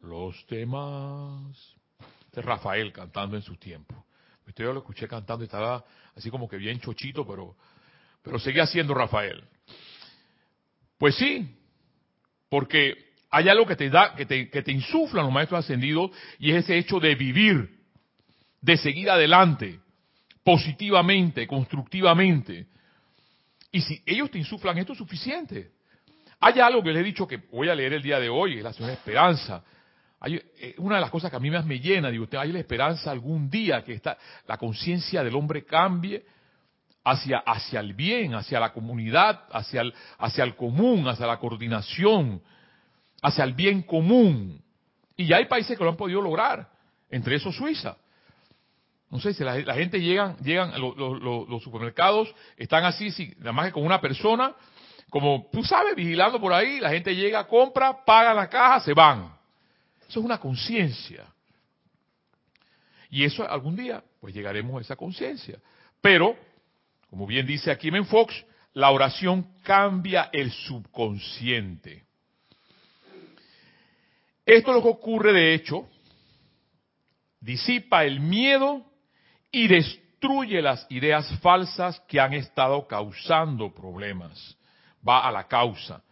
los 0.02 0.46
demás. 0.48 1.76
Este 2.26 2.42
es 2.42 2.46
Rafael 2.46 2.92
cantando 2.94 3.36
en 3.36 3.42
su 3.42 3.56
tiempo. 3.56 4.06
Yo 4.56 4.74
lo 4.74 4.80
escuché 4.80 5.08
cantando 5.08 5.44
y 5.44 5.46
estaba 5.46 5.86
así 6.16 6.30
como 6.30 6.48
que 6.50 6.58
bien 6.58 6.80
chochito, 6.80 7.26
pero, 7.26 7.56
pero 8.22 8.40
seguía 8.40 8.66
siendo 8.66 8.94
Rafael. 8.94 9.44
Pues 10.98 11.16
sí, 11.16 11.56
porque 12.50 13.14
hay 13.30 13.48
algo 13.48 13.66
que 13.66 13.78
te 13.78 13.90
da, 13.90 14.16
que 14.16 14.26
te, 14.26 14.50
que 14.50 14.62
te 14.62 14.72
insuflan 14.72 15.26
los 15.26 15.34
maestros 15.34 15.64
ascendidos 15.64 16.12
y 16.40 16.52
es 16.52 16.66
ese 16.66 16.78
hecho 16.78 17.00
de 17.00 17.16
vivir, 17.16 17.80
de 18.60 18.76
seguir 18.76 19.10
adelante, 19.10 19.80
positivamente, 20.44 21.48
constructivamente. 21.48 22.68
Y 23.72 23.82
si 23.82 24.02
ellos 24.06 24.30
te 24.30 24.40
insuflan 24.40 24.78
esto 24.78 24.92
es 24.92 24.98
suficiente. 24.98 25.72
Hay 26.40 26.60
algo 26.60 26.82
que 26.82 26.92
les 26.92 27.02
he 27.02 27.06
dicho 27.06 27.28
que 27.28 27.38
voy 27.52 27.70
a 27.70 27.76
leer 27.76 27.94
el 27.94 28.02
día 28.02 28.20
de 28.20 28.30
hoy, 28.30 28.58
es 28.58 28.64
la 28.64 28.74
señora 28.74 28.94
Esperanza. 28.94 29.64
Hay, 30.22 30.36
eh, 30.36 30.76
una 30.78 30.96
de 30.96 31.02
las 31.02 31.10
cosas 31.10 31.30
que 31.30 31.38
a 31.38 31.40
mí 31.40 31.50
más 31.50 31.66
me 31.66 31.80
llena, 31.80 32.10
digo, 32.10 32.28
hay 32.38 32.52
la 32.52 32.60
esperanza 32.60 33.12
algún 33.12 33.50
día 33.50 33.84
que 33.84 33.94
esta, 33.94 34.18
la 34.48 34.58
conciencia 34.58 35.24
del 35.24 35.36
hombre 35.36 35.66
cambie 35.66 36.26
hacia, 37.04 37.40
hacia 37.40 37.80
el 37.80 37.94
bien, 37.94 38.36
hacia 38.36 38.60
la 38.60 38.74
comunidad, 38.74 39.46
hacia 39.52 39.82
el, 39.82 39.94
hacia 40.18 40.44
el 40.44 40.56
común, 40.56 41.08
hacia 41.08 41.26
la 41.26 41.40
coordinación, 41.40 42.42
hacia 43.22 43.44
el 43.44 43.54
bien 43.54 43.84
común. 43.84 44.62
Y 45.16 45.26
ya 45.28 45.38
hay 45.38 45.46
países 45.46 45.78
que 45.78 45.84
lo 45.84 45.90
han 45.90 45.98
podido 45.98 46.22
lograr, 46.22 46.70
entre 47.10 47.36
esos 47.36 47.56
Suiza. 47.56 47.98
No 49.10 49.20
sé 49.20 49.34
si 49.34 49.44
la, 49.44 49.74
gente 49.74 50.00
llegan, 50.00 50.38
llegan, 50.38 50.74
los 50.80 51.64
supermercados 51.64 52.34
están 52.58 52.86
así, 52.86 53.10
si, 53.12 53.34
nada 53.40 53.52
más 53.52 53.66
que 53.68 53.72
con 53.72 53.84
una 53.84 54.00
persona, 54.00 54.54
como 55.10 55.48
tú 55.52 55.64
sabes, 55.64 55.96
vigilando 55.96 56.40
por 56.40 56.54
ahí, 56.54 56.80
la 56.80 56.90
gente 56.90 57.16
llega, 57.16 57.48
compra, 57.48 58.04
paga 58.06 58.34
la 58.34 58.50
caja, 58.50 58.80
se 58.82 58.94
van. 58.94 59.34
Eso 60.08 60.20
es 60.20 60.26
una 60.26 60.40
conciencia. 60.40 61.26
Y 63.10 63.24
eso 63.24 63.50
algún 63.50 63.76
día, 63.76 64.04
pues 64.20 64.34
llegaremos 64.34 64.78
a 64.78 64.82
esa 64.82 64.96
conciencia. 64.96 65.60
Pero 66.02 66.36
como 67.10 67.26
bien 67.26 67.46
dice 67.46 67.72
aquí 67.72 67.92
Men 67.92 68.06
Fox, 68.06 68.46
la 68.74 68.92
oración 68.92 69.48
cambia 69.64 70.30
el 70.32 70.52
subconsciente. 70.52 72.04
Esto 74.46 74.72
es 74.72 74.76
lo 74.76 74.82
que 74.82 74.90
ocurre 74.90 75.34
de 75.34 75.54
hecho, 75.54 75.88
disipa 77.40 78.04
el 78.04 78.20
miedo 78.20 78.86
y 79.52 79.68
destruye 79.68 80.62
las 80.62 80.86
ideas 80.90 81.28
falsas 81.40 82.00
que 82.02 82.20
han 82.20 82.34
estado 82.34 82.88
causando 82.88 83.74
problemas. 83.74 84.56
Va 85.08 85.28
a 85.28 85.32
la 85.32 85.48
causa. 85.48 86.04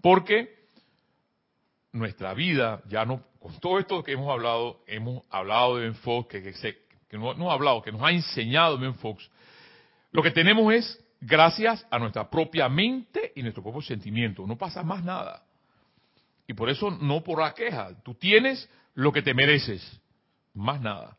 Porque 0.00 0.54
nuestra 1.92 2.34
vida 2.34 2.82
ya 2.88 3.04
no, 3.04 3.22
con 3.38 3.58
todo 3.60 3.78
esto 3.78 4.02
que 4.02 4.12
hemos 4.12 4.30
hablado, 4.30 4.82
hemos 4.86 5.22
hablado 5.30 5.76
de 5.76 5.84
Ben 5.84 5.94
Fox, 5.96 6.28
que, 6.28 7.18
no, 7.18 7.34
no, 7.34 7.50
ha 7.50 7.54
hablado, 7.54 7.82
que 7.82 7.92
nos 7.92 8.02
ha 8.02 8.10
enseñado 8.10 8.78
Ben 8.78 8.94
Fox, 8.94 9.30
lo 10.10 10.22
que 10.22 10.30
tenemos 10.30 10.72
es 10.72 11.04
gracias 11.20 11.86
a 11.90 11.98
nuestra 11.98 12.28
propia 12.28 12.68
mente 12.68 13.32
y 13.34 13.42
nuestro 13.42 13.62
propio 13.62 13.82
sentimiento. 13.82 14.46
No 14.46 14.56
pasa 14.56 14.82
más 14.82 15.02
nada. 15.02 15.42
Y 16.46 16.54
por 16.54 16.68
eso 16.68 16.90
no 16.90 17.22
por 17.22 17.40
la 17.40 17.54
queja. 17.54 17.90
Tú 18.02 18.14
tienes 18.14 18.68
lo 18.94 19.12
que 19.12 19.22
te 19.22 19.34
mereces. 19.34 20.00
Más 20.52 20.80
nada. 20.80 21.16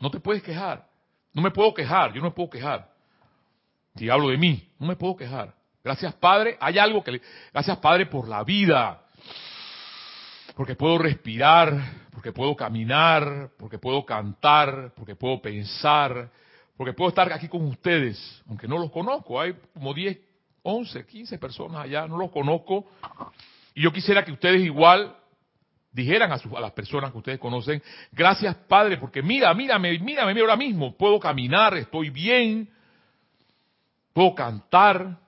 No 0.00 0.10
te 0.10 0.20
puedes 0.20 0.42
quejar. 0.42 0.88
No 1.32 1.42
me 1.42 1.50
puedo 1.50 1.74
quejar. 1.74 2.12
Yo 2.12 2.20
no 2.20 2.28
me 2.28 2.34
puedo 2.34 2.50
quejar. 2.50 2.90
Si 3.96 4.08
hablo 4.08 4.28
de 4.28 4.38
mí, 4.38 4.70
no 4.78 4.86
me 4.86 4.96
puedo 4.96 5.16
quejar. 5.16 5.54
Gracias 5.84 6.14
Padre. 6.14 6.56
Hay 6.60 6.78
algo 6.78 7.02
que... 7.02 7.20
Gracias 7.52 7.78
Padre 7.78 8.06
por 8.06 8.28
la 8.28 8.44
vida. 8.44 9.02
Porque 10.54 10.74
puedo 10.74 10.98
respirar, 10.98 11.72
porque 12.12 12.32
puedo 12.32 12.54
caminar, 12.54 13.50
porque 13.58 13.78
puedo 13.78 14.04
cantar, 14.04 14.92
porque 14.94 15.16
puedo 15.16 15.40
pensar, 15.40 16.30
porque 16.76 16.92
puedo 16.92 17.08
estar 17.08 17.32
aquí 17.32 17.48
con 17.48 17.66
ustedes, 17.66 18.42
aunque 18.48 18.68
no 18.68 18.78
los 18.78 18.90
conozco. 18.90 19.40
Hay 19.40 19.54
como 19.72 19.94
10, 19.94 20.18
11, 20.62 21.06
15 21.06 21.38
personas 21.38 21.84
allá, 21.84 22.06
no 22.06 22.18
los 22.18 22.30
conozco. 22.30 22.86
Y 23.74 23.82
yo 23.82 23.92
quisiera 23.92 24.24
que 24.24 24.32
ustedes 24.32 24.62
igual 24.62 25.16
dijeran 25.90 26.32
a, 26.32 26.36
a 26.36 26.60
las 26.60 26.72
personas 26.72 27.12
que 27.12 27.18
ustedes 27.18 27.38
conocen, 27.38 27.82
gracias 28.10 28.54
Padre, 28.68 28.96
porque 28.96 29.22
mira, 29.22 29.52
mírame, 29.54 29.98
mírame, 29.98 30.32
mira 30.32 30.44
ahora 30.44 30.56
mismo, 30.56 30.96
puedo 30.96 31.20
caminar, 31.20 31.76
estoy 31.76 32.08
bien, 32.10 32.68
puedo 34.12 34.34
cantar, 34.34 35.18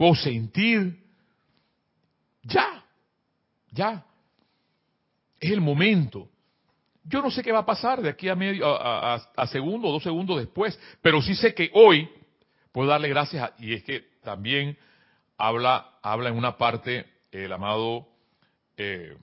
puedo 0.00 0.14
sentir. 0.14 0.96
Ya, 2.42 2.82
ya. 3.70 4.02
Es 5.38 5.50
el 5.50 5.60
momento. 5.60 6.26
Yo 7.04 7.20
no 7.20 7.30
sé 7.30 7.42
qué 7.42 7.52
va 7.52 7.58
a 7.58 7.66
pasar 7.66 8.00
de 8.00 8.08
aquí 8.08 8.30
a 8.30 8.34
medio, 8.34 8.66
a, 8.66 9.16
a 9.36 9.46
segundo 9.48 9.88
o 9.88 9.92
dos 9.92 10.02
segundos 10.02 10.38
después, 10.38 10.80
pero 11.02 11.20
sí 11.20 11.34
sé 11.34 11.52
que 11.52 11.70
hoy 11.74 12.08
puedo 12.72 12.88
darle 12.88 13.10
gracias 13.10 13.52
y 13.58 13.74
es 13.74 13.84
que 13.84 14.00
también 14.22 14.78
habla, 15.36 15.98
habla 16.00 16.30
en 16.30 16.38
una 16.38 16.56
parte 16.56 17.04
el 17.30 17.52
amado 17.52 18.08
eh, 18.78 19.18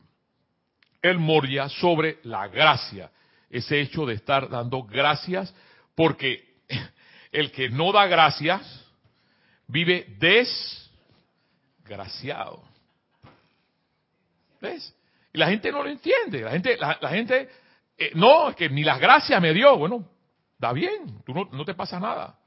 El 1.02 1.18
Moria 1.18 1.70
sobre 1.70 2.20
la 2.22 2.50
gracia, 2.50 3.10
ese 3.50 3.82
hecho 3.82 4.06
de 4.06 4.14
estar 4.14 4.48
dando 4.48 4.84
gracias, 4.84 5.56
porque 5.96 6.60
el 7.32 7.52
que 7.52 7.68
no 7.70 7.92
da 7.92 8.06
gracias 8.06 8.87
vive 9.68 10.06
desgraciado. 11.84 12.64
¿Ves? 14.62 14.94
Y 15.34 15.38
la 15.38 15.48
gente 15.48 15.72
no 15.72 15.84
lo 15.84 15.90
entiende, 15.90 16.42
la 16.42 16.52
gente, 16.52 16.78
la, 16.78 17.10
gente, 17.10 17.50
eh, 17.98 18.12
no, 18.16 18.50
es 18.50 18.56
que 18.56 18.70
ni 18.70 18.84
las 18.84 19.00
gracias 19.00 19.40
me 19.42 19.54
dio, 19.54 19.78
bueno, 19.78 20.04
da 20.58 20.74
bien, 20.74 21.22
tú 21.26 21.34
no, 21.34 21.48
no 21.52 21.64
te 21.64 21.76
pasa 21.76 22.00
nada. 22.00 22.40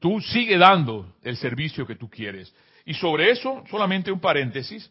Tú 0.00 0.20
sigue 0.20 0.58
dando 0.58 1.14
el 1.22 1.36
servicio 1.36 1.86
que 1.86 1.94
tú 1.94 2.10
quieres. 2.10 2.52
Y 2.84 2.94
sobre 2.94 3.30
eso, 3.30 3.62
solamente 3.70 4.10
un 4.10 4.20
paréntesis, 4.20 4.90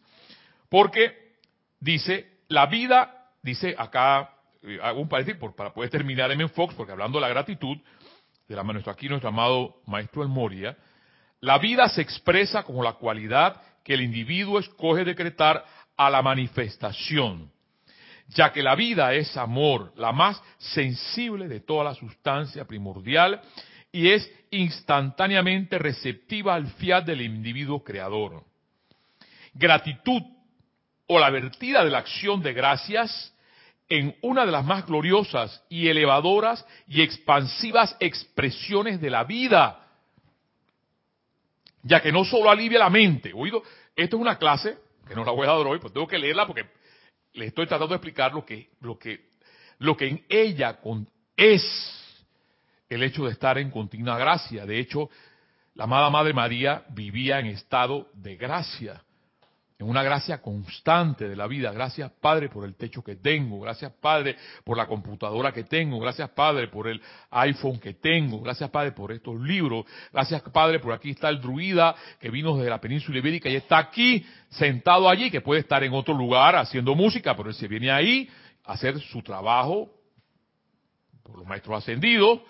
porque 0.68 1.34
dice, 1.78 2.38
la 2.48 2.66
vida, 2.66 3.28
dice 3.42 3.74
acá, 3.76 4.30
eh, 4.62 4.78
hago 4.82 5.00
un 5.00 5.08
paréntesis 5.08 5.40
para 5.54 5.74
poder 5.74 5.90
terminar 5.90 6.32
en 6.32 6.48
Fox, 6.48 6.74
porque 6.74 6.92
hablando 6.92 7.18
de 7.18 7.22
la 7.22 7.28
gratitud, 7.28 7.76
de 8.48 8.56
la 8.56 8.62
nuestro 8.62 8.92
aquí 8.92 9.08
nuestro 9.08 9.28
amado 9.28 9.76
maestro 9.86 10.22
El 10.22 10.28
Moria, 10.28 10.76
la 11.44 11.58
vida 11.58 11.90
se 11.90 12.00
expresa 12.00 12.62
como 12.62 12.82
la 12.82 12.94
cualidad 12.94 13.60
que 13.84 13.92
el 13.92 14.00
individuo 14.00 14.58
escoge 14.58 15.04
decretar 15.04 15.62
a 15.94 16.08
la 16.08 16.22
manifestación, 16.22 17.50
ya 18.28 18.50
que 18.50 18.62
la 18.62 18.74
vida 18.74 19.12
es 19.12 19.36
amor, 19.36 19.92
la 19.96 20.10
más 20.10 20.42
sensible 20.56 21.46
de 21.46 21.60
toda 21.60 21.84
la 21.84 21.94
sustancia 21.94 22.64
primordial 22.64 23.42
y 23.92 24.08
es 24.08 24.32
instantáneamente 24.52 25.76
receptiva 25.78 26.54
al 26.54 26.66
fiat 26.66 27.04
del 27.04 27.20
individuo 27.20 27.84
creador. 27.84 28.42
Gratitud 29.52 30.22
o 31.06 31.18
la 31.18 31.28
vertida 31.28 31.84
de 31.84 31.90
la 31.90 31.98
acción 31.98 32.42
de 32.42 32.54
gracias 32.54 33.34
en 33.90 34.16
una 34.22 34.46
de 34.46 34.52
las 34.52 34.64
más 34.64 34.86
gloriosas 34.86 35.62
y 35.68 35.88
elevadoras 35.88 36.64
y 36.88 37.02
expansivas 37.02 37.94
expresiones 38.00 38.98
de 38.98 39.10
la 39.10 39.24
vida, 39.24 39.83
ya 41.84 42.00
que 42.00 42.10
no 42.10 42.24
solo 42.24 42.50
alivia 42.50 42.78
la 42.78 42.90
mente, 42.90 43.32
oído, 43.34 43.62
esto 43.94 44.16
es 44.16 44.20
una 44.20 44.38
clase 44.38 44.78
que 45.06 45.14
no 45.14 45.24
la 45.24 45.32
voy 45.32 45.46
a 45.46 45.52
dar 45.52 45.66
hoy, 45.66 45.78
pues 45.78 45.92
tengo 45.92 46.06
que 46.06 46.18
leerla 46.18 46.46
porque 46.46 46.66
le 47.34 47.46
estoy 47.46 47.66
tratando 47.66 47.88
de 47.88 47.96
explicar 47.96 48.32
lo 48.32 48.44
que, 48.44 48.70
lo 48.80 48.98
que, 48.98 49.28
lo 49.78 49.96
que 49.96 50.08
en 50.08 50.24
ella 50.28 50.78
es 51.36 52.24
el 52.88 53.02
hecho 53.02 53.24
de 53.24 53.32
estar 53.32 53.58
en 53.58 53.70
continua 53.70 54.16
gracia. 54.16 54.64
De 54.64 54.78
hecho, 54.78 55.10
la 55.74 55.84
amada 55.84 56.08
Madre 56.10 56.32
María 56.32 56.84
vivía 56.90 57.38
en 57.38 57.46
estado 57.46 58.08
de 58.14 58.36
gracia, 58.36 59.02
en 59.78 59.88
una 59.88 60.02
gracia 60.02 60.40
constante 60.40 61.28
de 61.28 61.34
la 61.34 61.46
vida. 61.46 61.72
Gracias 61.72 62.10
Padre 62.20 62.48
por 62.48 62.64
el 62.64 62.76
techo 62.76 63.02
que 63.02 63.16
tengo, 63.16 63.60
gracias 63.60 63.92
Padre 64.00 64.36
por 64.64 64.76
la 64.76 64.86
computadora 64.86 65.52
que 65.52 65.64
tengo, 65.64 65.98
gracias 65.98 66.30
Padre 66.30 66.68
por 66.68 66.86
el 66.86 67.00
iPhone 67.30 67.80
que 67.80 67.94
tengo, 67.94 68.40
gracias 68.40 68.70
Padre 68.70 68.92
por 68.92 69.10
estos 69.10 69.40
libros, 69.40 69.84
gracias 70.12 70.42
Padre 70.42 70.78
por 70.78 70.92
aquí 70.92 71.10
está 71.10 71.28
el 71.28 71.40
druida 71.40 71.94
que 72.20 72.30
vino 72.30 72.56
desde 72.56 72.70
la 72.70 72.80
península 72.80 73.18
ibérica 73.18 73.48
y 73.48 73.56
está 73.56 73.78
aquí 73.78 74.24
sentado 74.50 75.08
allí, 75.08 75.30
que 75.30 75.40
puede 75.40 75.60
estar 75.60 75.82
en 75.82 75.92
otro 75.92 76.14
lugar 76.14 76.54
haciendo 76.54 76.94
música, 76.94 77.36
pero 77.36 77.48
él 77.48 77.54
se 77.54 77.66
viene 77.66 77.90
ahí 77.90 78.28
a 78.64 78.74
hacer 78.74 79.00
su 79.00 79.22
trabajo 79.22 79.90
por 81.24 81.38
los 81.38 81.46
maestros 81.46 81.78
ascendidos 81.78 82.40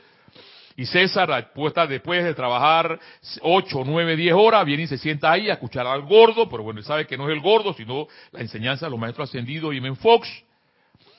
y 0.76 0.86
César, 0.86 1.52
después 1.88 2.24
de 2.24 2.34
trabajar 2.34 2.98
8, 3.42 3.82
9, 3.86 4.16
10 4.16 4.34
horas, 4.34 4.66
viene 4.66 4.84
y 4.84 4.86
se 4.88 4.98
sienta 4.98 5.30
ahí 5.30 5.48
a 5.48 5.54
escuchar 5.54 5.86
al 5.86 6.02
gordo, 6.02 6.48
pero 6.48 6.64
bueno, 6.64 6.80
él 6.80 6.84
sabe 6.84 7.06
que 7.06 7.16
no 7.16 7.28
es 7.28 7.32
el 7.32 7.40
gordo, 7.40 7.74
sino 7.74 8.08
la 8.32 8.40
enseñanza 8.40 8.86
de 8.86 8.90
los 8.90 8.98
maestros 8.98 9.28
ascendidos 9.28 9.72
y 9.72 9.80
Men 9.80 9.96
Fox. 9.96 10.28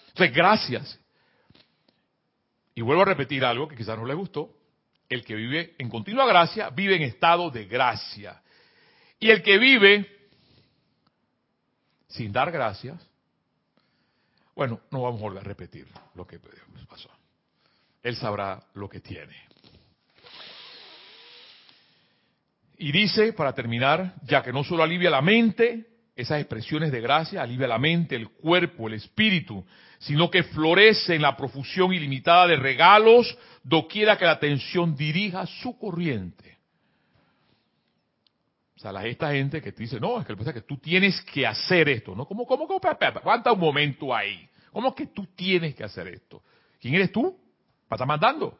Entonces, 0.10 0.36
gracias. 0.36 1.00
Y 2.74 2.82
vuelvo 2.82 3.04
a 3.04 3.06
repetir 3.06 3.46
algo 3.46 3.70
que 3.70 3.78
quizás 3.78 3.98
no 3.98 4.06
le 4.06 4.14
gustó. 4.14 4.50
El 5.08 5.24
que 5.24 5.36
vive 5.36 5.76
en 5.78 5.90
continua 5.90 6.26
gracia 6.26 6.70
vive 6.72 6.98
en 6.98 7.04
estado 7.04 7.50
de 7.50 7.66
gracia. 7.66 8.42
Y 9.20 9.30
el 9.30 9.42
que 9.42 9.58
vive 9.58 10.06
sin 12.10 12.34
dar 12.34 12.52
gracias, 12.52 13.02
bueno, 14.54 14.82
no 14.92 15.04
vamos 15.04 15.20
a 15.22 15.24
volver 15.24 15.44
a 15.44 15.48
repetir 15.48 15.88
lo 16.16 16.28
que 16.28 16.40
pasó. 16.90 17.10
Él 18.06 18.16
sabrá 18.18 18.62
lo 18.76 18.88
que 18.88 19.00
tiene. 19.00 19.36
Y 22.78 22.92
dice, 22.92 23.34
para 23.34 23.54
terminar, 23.54 24.14
ya 24.22 24.44
que 24.44 24.54
no 24.54 24.64
solo 24.64 24.84
alivia 24.84 25.10
la 25.10 25.24
mente, 25.24 25.88
esas 26.16 26.40
expresiones 26.40 26.92
de 26.92 27.02
gracia, 27.02 27.42
alivia 27.42 27.68
la 27.68 27.80
mente, 27.80 28.16
el 28.16 28.30
cuerpo, 28.30 28.88
el 28.88 28.94
espíritu, 28.94 29.66
sino 29.98 30.30
que 30.30 30.44
florece 30.44 31.16
en 31.16 31.24
la 31.24 31.36
profusión 31.36 31.94
ilimitada 31.94 32.46
de 32.46 32.58
regalos, 32.58 33.36
doquiera 33.64 34.20
que 34.20 34.26
la 34.26 34.34
atención 34.34 34.96
dirija 34.96 35.48
su 35.48 35.76
corriente. 35.76 36.60
O 38.76 38.80
sea, 38.82 39.04
esta 39.08 39.32
gente 39.32 39.64
que 39.64 39.72
te 39.72 39.82
dice, 39.82 40.00
no, 40.00 40.22
es 40.22 40.28
que 40.28 40.38
pasa 40.38 40.54
que 40.54 40.62
tú 40.62 40.78
tienes 40.78 41.20
que 41.22 41.48
hacer 41.48 41.90
esto, 41.90 42.14
¿no? 42.14 42.28
¿Cómo, 42.28 42.46
cómo, 42.46 42.68
cómo? 42.68 42.80
Aguanta 42.84 43.52
un 43.52 43.60
momento 43.60 44.14
ahí. 44.14 44.48
¿Cómo 44.72 44.90
es 44.90 44.94
que 44.94 45.08
tú 45.08 45.26
tienes 45.36 45.74
que 45.74 45.84
hacer 45.84 46.08
esto? 46.10 46.44
¿Quién 46.80 46.94
eres 46.94 47.12
tú? 47.12 47.45
Para 47.88 47.98
estar 47.98 48.08
mandando. 48.08 48.58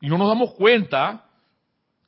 Y 0.00 0.08
no 0.08 0.18
nos 0.18 0.28
damos 0.28 0.54
cuenta 0.54 1.28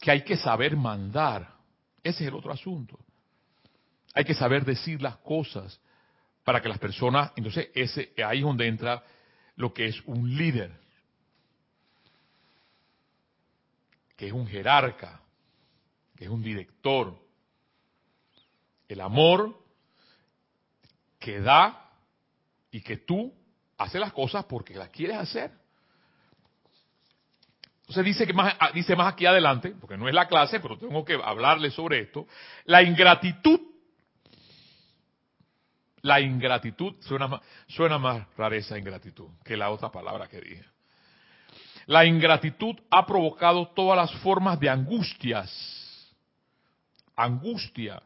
que 0.00 0.10
hay 0.10 0.22
que 0.22 0.36
saber 0.36 0.76
mandar. 0.76 1.54
Ese 2.02 2.24
es 2.24 2.28
el 2.28 2.34
otro 2.34 2.52
asunto. 2.52 2.98
Hay 4.14 4.24
que 4.24 4.34
saber 4.34 4.64
decir 4.64 5.00
las 5.02 5.16
cosas 5.18 5.80
para 6.44 6.60
que 6.60 6.68
las 6.68 6.78
personas, 6.78 7.32
entonces 7.36 7.68
ese 7.74 8.12
ahí 8.24 8.38
es 8.38 8.44
donde 8.44 8.66
entra 8.66 9.04
lo 9.56 9.72
que 9.72 9.86
es 9.86 10.00
un 10.06 10.36
líder, 10.36 10.80
que 14.16 14.26
es 14.28 14.32
un 14.32 14.46
jerarca, 14.46 15.20
que 16.16 16.24
es 16.24 16.30
un 16.30 16.42
director. 16.42 17.16
El 18.88 19.00
amor 19.00 19.62
que 21.18 21.40
da 21.40 21.90
y 22.70 22.80
que 22.80 22.96
tú 22.96 23.32
haces 23.78 24.00
las 24.00 24.12
cosas 24.12 24.44
porque 24.46 24.74
las 24.74 24.88
quieres 24.88 25.18
hacer. 25.18 25.59
Entonces 27.90 28.04
dice 28.04 28.24
que 28.24 28.32
más, 28.32 28.54
ah, 28.60 28.70
dice 28.72 28.94
más 28.94 29.12
aquí 29.12 29.26
adelante, 29.26 29.74
porque 29.80 29.96
no 29.96 30.06
es 30.06 30.14
la 30.14 30.28
clase, 30.28 30.60
pero 30.60 30.78
tengo 30.78 31.04
que 31.04 31.14
hablarle 31.14 31.72
sobre 31.72 31.98
esto. 31.98 32.24
La 32.66 32.84
ingratitud, 32.84 33.58
la 36.02 36.20
ingratitud, 36.20 36.94
suena 37.00 37.26
más, 37.26 37.40
suena 37.66 37.98
más 37.98 38.28
rareza 38.36 38.78
ingratitud 38.78 39.26
que 39.44 39.56
la 39.56 39.70
otra 39.70 39.90
palabra 39.90 40.28
que 40.28 40.40
dije. 40.40 40.64
La 41.86 42.04
ingratitud 42.04 42.76
ha 42.92 43.04
provocado 43.04 43.66
todas 43.74 43.96
las 43.96 44.20
formas 44.20 44.60
de 44.60 44.68
angustias, 44.68 46.14
angustia, 47.16 48.00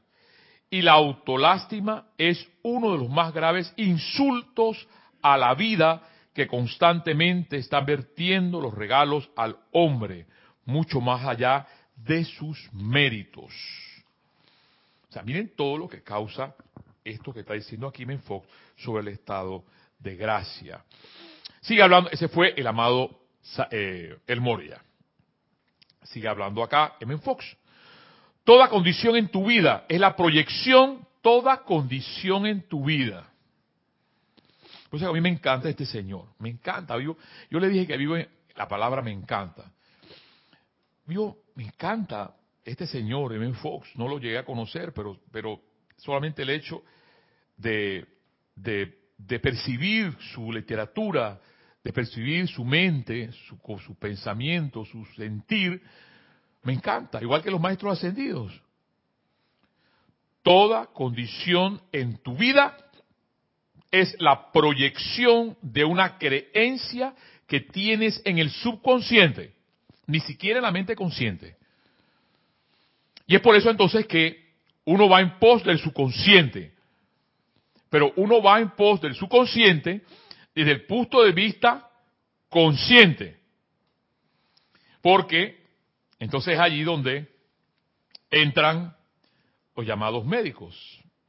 y 0.70 0.80
la 0.80 0.92
autolástima 0.92 2.06
es 2.16 2.48
uno 2.62 2.92
de 2.92 2.98
los 3.00 3.10
más 3.10 3.34
graves 3.34 3.70
insultos 3.76 4.88
a 5.20 5.36
la 5.36 5.54
vida 5.54 6.00
que 6.34 6.48
constantemente 6.48 7.56
está 7.56 7.80
vertiendo 7.80 8.60
los 8.60 8.74
regalos 8.74 9.30
al 9.36 9.56
hombre, 9.70 10.26
mucho 10.64 11.00
más 11.00 11.24
allá 11.24 11.66
de 11.96 12.24
sus 12.24 12.68
méritos. 12.72 13.52
O 15.08 15.12
sea, 15.12 15.22
miren 15.22 15.52
todo 15.56 15.78
lo 15.78 15.88
que 15.88 16.02
causa 16.02 16.54
esto 17.04 17.32
que 17.32 17.40
está 17.40 17.54
diciendo 17.54 17.86
aquí 17.86 18.04
Menfox 18.04 18.48
sobre 18.76 19.02
el 19.02 19.08
estado 19.08 19.64
de 20.00 20.16
gracia. 20.16 20.84
Sigue 21.60 21.82
hablando, 21.82 22.10
ese 22.10 22.28
fue 22.28 22.52
el 22.56 22.66
amado 22.66 23.20
eh, 23.70 24.16
El 24.26 24.40
Moria. 24.40 24.82
Sigue 26.02 26.26
hablando 26.26 26.64
acá 26.64 26.96
M. 26.98 27.16
Fox. 27.18 27.56
Toda 28.42 28.68
condición 28.68 29.16
en 29.16 29.28
tu 29.28 29.46
vida 29.46 29.86
es 29.88 30.00
la 30.00 30.16
proyección, 30.16 31.06
toda 31.22 31.62
condición 31.62 32.44
en 32.46 32.62
tu 32.68 32.86
vida 32.86 33.33
por 34.94 35.00
eso 35.00 35.10
a 35.10 35.12
mí 35.12 35.20
me 35.20 35.28
encanta 35.28 35.68
este 35.68 35.86
señor, 35.86 36.28
me 36.38 36.50
encanta. 36.50 36.96
Yo, 37.00 37.16
yo 37.50 37.58
le 37.58 37.68
dije 37.68 37.84
que 37.84 37.96
vivo 37.96 38.16
en, 38.16 38.28
la 38.54 38.68
palabra 38.68 39.02
me 39.02 39.10
encanta. 39.10 39.72
Yo, 41.08 41.36
me 41.56 41.64
encanta 41.64 42.36
este 42.64 42.86
señor, 42.86 43.34
M. 43.34 43.54
Fox, 43.54 43.88
no 43.96 44.06
lo 44.06 44.20
llegué 44.20 44.38
a 44.38 44.44
conocer, 44.44 44.92
pero, 44.94 45.18
pero 45.32 45.60
solamente 45.96 46.42
el 46.42 46.50
hecho 46.50 46.84
de, 47.56 48.06
de, 48.54 49.40
percibir 49.40 50.16
su 50.32 50.52
literatura, 50.52 51.40
de 51.82 51.92
percibir 51.92 52.46
su 52.46 52.64
mente, 52.64 53.32
su 53.32 53.96
pensamiento, 53.98 54.84
su 54.84 55.04
sentir, 55.16 55.82
me 56.62 56.72
encanta, 56.72 57.20
igual 57.20 57.42
que 57.42 57.50
los 57.50 57.60
maestros 57.60 57.98
ascendidos. 57.98 58.52
Toda 60.44 60.86
condición 60.86 61.82
en 61.90 62.18
tu 62.18 62.36
vida 62.36 62.76
es 63.94 64.16
la 64.18 64.50
proyección 64.50 65.56
de 65.62 65.84
una 65.84 66.18
creencia 66.18 67.14
que 67.46 67.60
tienes 67.60 68.20
en 68.24 68.38
el 68.38 68.50
subconsciente, 68.50 69.54
ni 70.08 70.18
siquiera 70.18 70.58
en 70.58 70.64
la 70.64 70.72
mente 70.72 70.96
consciente. 70.96 71.56
Y 73.26 73.36
es 73.36 73.40
por 73.40 73.54
eso 73.54 73.70
entonces 73.70 74.06
que 74.06 74.52
uno 74.84 75.08
va 75.08 75.20
en 75.20 75.38
pos 75.38 75.62
del 75.62 75.78
subconsciente, 75.78 76.74
pero 77.88 78.12
uno 78.16 78.42
va 78.42 78.58
en 78.58 78.70
pos 78.70 79.00
del 79.00 79.14
subconsciente 79.14 80.02
desde 80.54 80.72
el 80.72 80.86
punto 80.86 81.22
de 81.22 81.30
vista 81.30 81.88
consciente. 82.48 83.38
Porque 85.00 85.62
entonces 86.18 86.54
es 86.54 86.60
allí 86.60 86.82
donde 86.82 87.28
entran 88.28 88.96
los 89.76 89.86
llamados 89.86 90.24
médicos, 90.24 90.74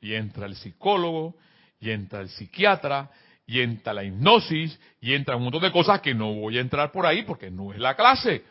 y 0.01 0.13
entra 0.13 0.45
el 0.45 0.55
psicólogo, 0.55 1.35
y 1.79 1.91
entra 1.91 2.21
el 2.21 2.29
psiquiatra, 2.29 3.11
y 3.47 3.61
entra 3.61 3.93
la 3.93 4.03
hipnosis, 4.03 4.79
y 4.99 5.13
entra 5.13 5.35
un 5.35 5.43
montón 5.43 5.61
de 5.61 5.71
cosas 5.71 6.01
que 6.01 6.13
no 6.13 6.33
voy 6.33 6.57
a 6.57 6.61
entrar 6.61 6.91
por 6.91 7.05
ahí 7.05 7.23
porque 7.23 7.51
no 7.51 7.73
es 7.73 7.79
la 7.79 7.95
clase. 7.95 8.43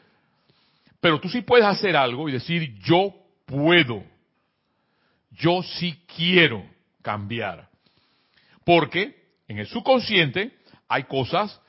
Pero 1.00 1.20
tú 1.20 1.28
sí 1.28 1.42
puedes 1.42 1.66
hacer 1.66 1.96
algo 1.96 2.28
y 2.28 2.32
decir, 2.32 2.78
yo 2.80 3.14
puedo, 3.44 4.04
yo 5.32 5.62
sí 5.62 6.02
quiero 6.16 6.64
cambiar. 7.02 7.68
Porque 8.64 9.14
en 9.48 9.58
el 9.58 9.66
subconsciente 9.66 10.56
hay 10.88 11.04
cosas 11.04 11.60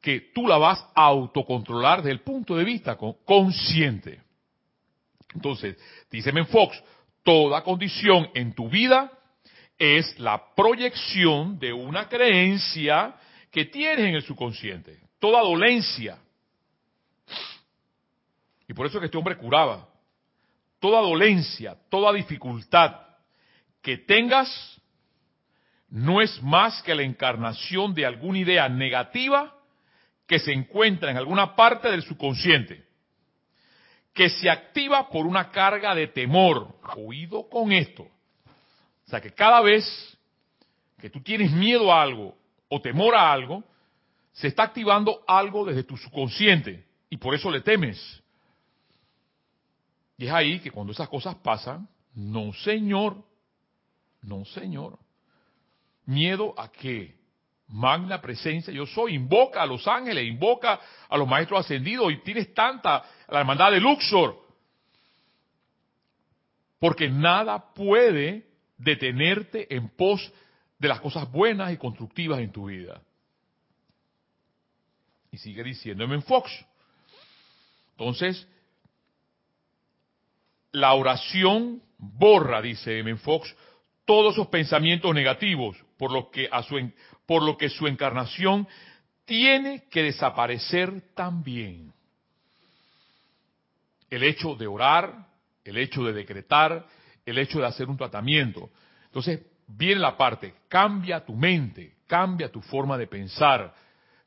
que 0.00 0.30
tú 0.32 0.46
la 0.46 0.58
vas 0.58 0.78
a 0.94 1.06
autocontrolar 1.06 1.98
desde 1.98 2.12
el 2.12 2.20
punto 2.20 2.56
de 2.56 2.64
vista 2.64 2.96
consciente. 3.24 4.20
Entonces, 5.34 5.76
dice 6.10 6.32
Fox, 6.44 6.82
toda 7.22 7.62
condición 7.62 8.30
en 8.34 8.54
tu 8.54 8.68
vida 8.68 9.17
es 9.78 10.18
la 10.18 10.54
proyección 10.54 11.58
de 11.58 11.72
una 11.72 12.08
creencia 12.08 13.14
que 13.50 13.66
tienes 13.66 14.06
en 14.06 14.14
el 14.14 14.22
subconsciente. 14.22 14.98
Toda 15.18 15.40
dolencia. 15.40 16.18
Y 18.66 18.74
por 18.74 18.86
eso 18.86 18.98
que 18.98 19.06
este 19.06 19.16
hombre 19.16 19.36
curaba. 19.36 19.88
Toda 20.80 21.00
dolencia, 21.00 21.76
toda 21.88 22.12
dificultad 22.12 23.08
que 23.82 23.98
tengas 23.98 24.48
no 25.88 26.20
es 26.20 26.42
más 26.42 26.82
que 26.82 26.94
la 26.94 27.02
encarnación 27.02 27.94
de 27.94 28.04
alguna 28.04 28.38
idea 28.38 28.68
negativa 28.68 29.54
que 30.26 30.38
se 30.38 30.52
encuentra 30.52 31.10
en 31.10 31.16
alguna 31.16 31.56
parte 31.56 31.90
del 31.90 32.02
subconsciente, 32.02 32.84
que 34.12 34.28
se 34.28 34.50
activa 34.50 35.08
por 35.08 35.26
una 35.26 35.50
carga 35.50 35.94
de 35.94 36.08
temor. 36.08 36.76
Oído 36.96 37.48
con 37.48 37.72
esto. 37.72 38.06
O 39.08 39.10
sea 39.10 39.22
que 39.22 39.32
cada 39.32 39.62
vez 39.62 40.18
que 41.00 41.08
tú 41.08 41.22
tienes 41.22 41.50
miedo 41.50 41.90
a 41.90 42.02
algo 42.02 42.36
o 42.68 42.78
temor 42.78 43.14
a 43.14 43.32
algo, 43.32 43.64
se 44.32 44.48
está 44.48 44.64
activando 44.64 45.24
algo 45.26 45.64
desde 45.64 45.82
tu 45.82 45.96
subconsciente 45.96 46.84
y 47.08 47.16
por 47.16 47.34
eso 47.34 47.50
le 47.50 47.62
temes. 47.62 48.22
Y 50.18 50.26
es 50.26 50.30
ahí 50.30 50.60
que 50.60 50.70
cuando 50.70 50.92
esas 50.92 51.08
cosas 51.08 51.36
pasan, 51.36 51.88
no 52.14 52.52
señor, 52.52 53.16
no 54.20 54.44
señor. 54.44 54.98
Miedo 56.04 56.52
a 56.58 56.70
qué? 56.70 57.16
magna 57.68 58.20
presencia 58.20 58.72
yo 58.72 58.86
soy, 58.86 59.14
invoca 59.14 59.62
a 59.62 59.66
los 59.66 59.86
ángeles, 59.88 60.26
invoca 60.26 60.80
a 61.08 61.16
los 61.16 61.26
maestros 61.26 61.60
ascendidos 61.60 62.12
y 62.12 62.18
tienes 62.18 62.52
tanta, 62.52 63.04
la 63.28 63.40
hermandad 63.40 63.70
de 63.70 63.80
Luxor. 63.80 64.38
Porque 66.78 67.08
nada 67.08 67.72
puede 67.74 68.47
detenerte 68.78 69.74
en 69.74 69.88
pos 69.90 70.32
de 70.78 70.88
las 70.88 71.00
cosas 71.00 71.30
buenas 71.30 71.72
y 71.72 71.76
constructivas 71.76 72.40
en 72.40 72.52
tu 72.52 72.66
vida. 72.66 73.02
Y 75.30 75.38
sigue 75.38 75.62
diciéndome 75.62 76.14
en 76.14 76.22
Fox. 76.22 76.50
Entonces, 77.92 78.46
la 80.72 80.94
oración 80.94 81.82
borra, 81.98 82.62
dice 82.62 83.00
M. 83.00 83.16
Fox, 83.16 83.54
todos 84.04 84.34
esos 84.34 84.46
pensamientos 84.46 85.12
negativos, 85.14 85.76
por 85.98 86.12
lo 86.12 86.30
que 86.30 86.48
a 86.50 86.62
su 86.62 86.76
por 87.26 87.42
lo 87.42 87.58
que 87.58 87.68
su 87.68 87.86
encarnación 87.86 88.66
tiene 89.26 89.84
que 89.90 90.02
desaparecer 90.02 91.12
también. 91.14 91.92
El 94.08 94.22
hecho 94.22 94.54
de 94.54 94.66
orar, 94.66 95.26
el 95.64 95.76
hecho 95.76 96.04
de 96.04 96.14
decretar, 96.14 96.86
el 97.28 97.38
hecho 97.38 97.58
de 97.58 97.66
hacer 97.66 97.88
un 97.88 97.96
tratamiento. 97.96 98.70
Entonces, 99.06 99.40
viene 99.66 100.00
la 100.00 100.16
parte, 100.16 100.54
cambia 100.68 101.24
tu 101.24 101.34
mente, 101.34 101.96
cambia 102.06 102.50
tu 102.50 102.60
forma 102.62 102.96
de 102.96 103.06
pensar, 103.06 103.74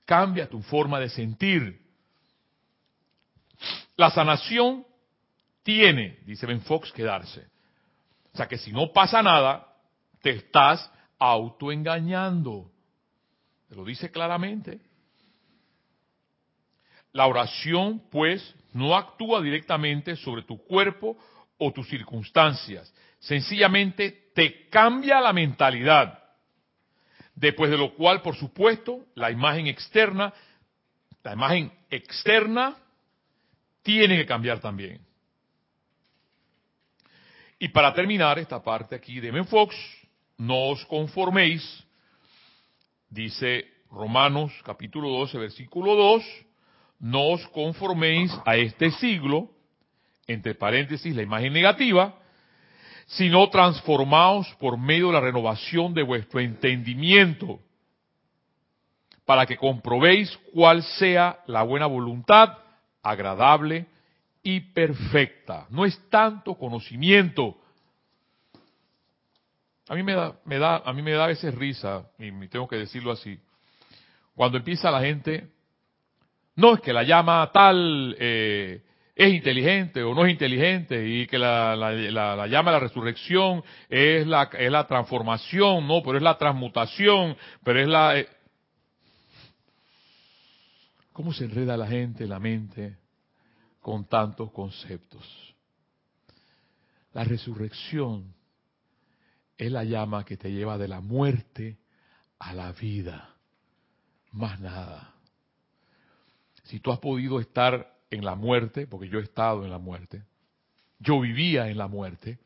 cambia 0.05 0.47
tu 0.47 0.61
forma 0.61 0.99
de 0.99 1.09
sentir. 1.09 1.81
La 3.95 4.09
sanación 4.11 4.85
tiene, 5.63 6.19
dice 6.25 6.45
Ben 6.45 6.61
Fox, 6.61 6.91
que 6.91 7.03
darse. 7.03 7.47
O 8.33 8.37
sea 8.37 8.47
que 8.47 8.57
si 8.57 8.71
no 8.71 8.91
pasa 8.93 9.21
nada, 9.21 9.67
te 10.21 10.31
estás 10.31 10.91
autoengañando. 11.19 12.71
Te 13.67 13.75
lo 13.75 13.83
dice 13.83 14.11
claramente. 14.11 14.79
La 17.13 17.27
oración, 17.27 18.01
pues, 18.09 18.55
no 18.73 18.95
actúa 18.95 19.41
directamente 19.41 20.15
sobre 20.15 20.43
tu 20.43 20.57
cuerpo 20.63 21.17
o 21.63 21.71
tus 21.71 21.87
circunstancias. 21.87 22.91
Sencillamente 23.19 24.31
te 24.33 24.67
cambia 24.69 25.21
la 25.21 25.31
mentalidad. 25.31 26.17
Después 27.35 27.69
de 27.69 27.77
lo 27.77 27.93
cual, 27.93 28.23
por 28.23 28.35
supuesto, 28.35 29.05
la 29.13 29.29
imagen 29.29 29.67
externa, 29.67 30.33
la 31.23 31.33
imagen 31.33 31.71
externa 31.91 32.75
tiene 33.83 34.17
que 34.17 34.25
cambiar 34.25 34.59
también. 34.59 35.05
Y 37.59 37.69
para 37.69 37.93
terminar 37.93 38.39
esta 38.39 38.63
parte 38.63 38.95
aquí 38.95 39.19
de 39.19 39.31
Menfox, 39.31 39.75
no 40.37 40.69
os 40.69 40.83
conforméis, 40.85 41.61
dice 43.07 43.71
Romanos 43.91 44.51
capítulo 44.65 45.09
12, 45.09 45.37
versículo 45.37 45.93
2, 45.95 46.23
no 47.01 47.29
os 47.29 47.47
conforméis 47.49 48.31
a 48.45 48.55
este 48.55 48.89
siglo, 48.89 49.51
entre 50.27 50.55
paréntesis 50.55 51.15
la 51.15 51.23
imagen 51.23 51.53
negativa, 51.53 52.15
sino 53.07 53.49
transformaos 53.49 54.47
por 54.59 54.77
medio 54.77 55.07
de 55.07 55.13
la 55.13 55.21
renovación 55.21 55.93
de 55.93 56.03
vuestro 56.03 56.39
entendimiento, 56.39 57.59
para 59.25 59.45
que 59.45 59.57
comprobéis 59.57 60.37
cuál 60.53 60.83
sea 60.83 61.39
la 61.47 61.63
buena 61.63 61.85
voluntad, 61.85 62.57
agradable 63.03 63.87
y 64.43 64.59
perfecta. 64.59 65.67
No 65.69 65.85
es 65.85 65.99
tanto 66.09 66.55
conocimiento, 66.55 67.57
a 69.89 69.95
mí 69.95 70.03
me 70.03 70.13
da, 70.13 70.35
me 70.45 70.55
a 70.63 70.93
mí 70.93 71.01
me 71.01 71.11
da 71.11 71.25
a 71.25 71.27
veces 71.27 71.53
risa, 71.53 72.09
y 72.17 72.31
tengo 72.47 72.67
que 72.67 72.77
decirlo 72.77 73.11
así, 73.11 73.37
cuando 74.35 74.57
empieza 74.57 74.89
la 74.89 75.01
gente, 75.01 75.49
no 76.55 76.75
es 76.75 76.81
que 76.81 76.93
la 76.93 77.03
llama 77.03 77.49
tal 77.53 78.15
eh, 78.17 78.81
es 79.15 79.33
inteligente 79.33 80.03
o 80.03 80.13
no 80.15 80.25
es 80.25 80.31
inteligente 80.31 81.07
y 81.07 81.27
que 81.27 81.37
la, 81.37 81.75
la, 81.75 82.47
llama 82.47 82.71
la 82.71 82.79
resurrección 82.79 83.63
es 83.89 84.25
la, 84.25 84.49
es 84.57 84.71
la 84.71 84.87
transformación, 84.87 85.87
no, 85.87 86.01
pero 86.03 86.17
es 86.17 86.23
la 86.23 86.37
transmutación, 86.37 87.35
pero 87.63 87.81
es 87.81 87.87
la... 87.87 88.19
Eh, 88.19 88.27
¿Cómo 91.11 91.33
se 91.33 91.45
enreda 91.45 91.75
la 91.75 91.87
gente, 91.87 92.25
la 92.25 92.39
mente, 92.39 92.97
con 93.81 94.05
tantos 94.05 94.51
conceptos? 94.51 95.53
La 97.13 97.25
resurrección 97.25 98.33
es 99.57 99.71
la 99.71 99.83
llama 99.83 100.23
que 100.23 100.37
te 100.37 100.51
lleva 100.51 100.77
de 100.77 100.87
la 100.87 101.01
muerte 101.01 101.77
a 102.39 102.53
la 102.53 102.71
vida. 102.71 103.35
Más 104.31 104.59
nada. 104.61 105.13
Si 106.63 106.79
tú 106.79 106.91
has 106.91 106.99
podido 106.99 107.41
estar 107.41 107.90
en 108.11 108.23
la 108.23 108.35
muerte, 108.35 108.85
porque 108.85 109.09
yo 109.09 109.19
he 109.19 109.23
estado 109.23 109.63
en 109.65 109.71
la 109.71 109.79
muerte, 109.79 110.23
yo 110.99 111.19
vivía 111.19 111.69
en 111.69 111.77
la 111.77 111.87
muerte, 111.87 112.37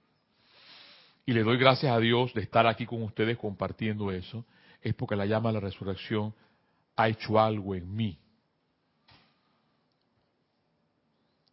y 1.25 1.33
le 1.33 1.43
doy 1.43 1.57
gracias 1.57 1.91
a 1.91 1.99
Dios 1.99 2.33
de 2.33 2.41
estar 2.41 2.67
aquí 2.67 2.85
con 2.85 3.01
ustedes 3.03 3.37
compartiendo 3.37 4.11
eso, 4.11 4.45
es 4.81 4.93
porque 4.93 5.15
la 5.15 5.25
llama 5.25 5.49
de 5.49 5.55
la 5.55 5.59
resurrección 5.61 6.33
ha 6.95 7.09
hecho 7.09 7.39
algo 7.39 7.73
en 7.75 7.93
mí. 7.93 8.17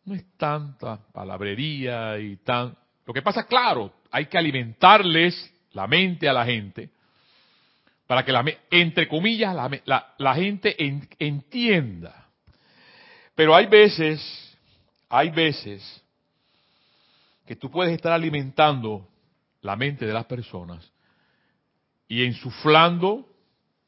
No 0.04 0.14
es 0.14 0.24
tanta 0.36 1.00
palabrería 1.12 2.18
y 2.18 2.36
tan... 2.36 2.76
Lo 3.06 3.14
que 3.14 3.22
pasa, 3.22 3.46
claro, 3.46 3.92
hay 4.10 4.26
que 4.26 4.36
alimentarles 4.36 5.52
la 5.72 5.86
mente 5.86 6.28
a 6.28 6.32
la 6.32 6.44
gente, 6.44 6.90
para 8.06 8.24
que, 8.24 8.32
la, 8.32 8.44
entre 8.70 9.08
comillas, 9.08 9.54
la, 9.54 10.14
la, 10.18 10.34
gente 10.34 10.76
entienda. 11.18 12.26
Pero 13.34 13.54
hay 13.54 13.66
veces, 13.66 14.56
hay 15.08 15.30
veces 15.30 16.02
que 17.46 17.56
tú 17.56 17.70
puedes 17.70 17.94
estar 17.94 18.12
alimentando 18.12 19.08
la 19.60 19.76
mente 19.76 20.06
de 20.06 20.12
las 20.12 20.26
personas 20.26 20.90
y 22.08 22.24
ensuflando 22.24 23.28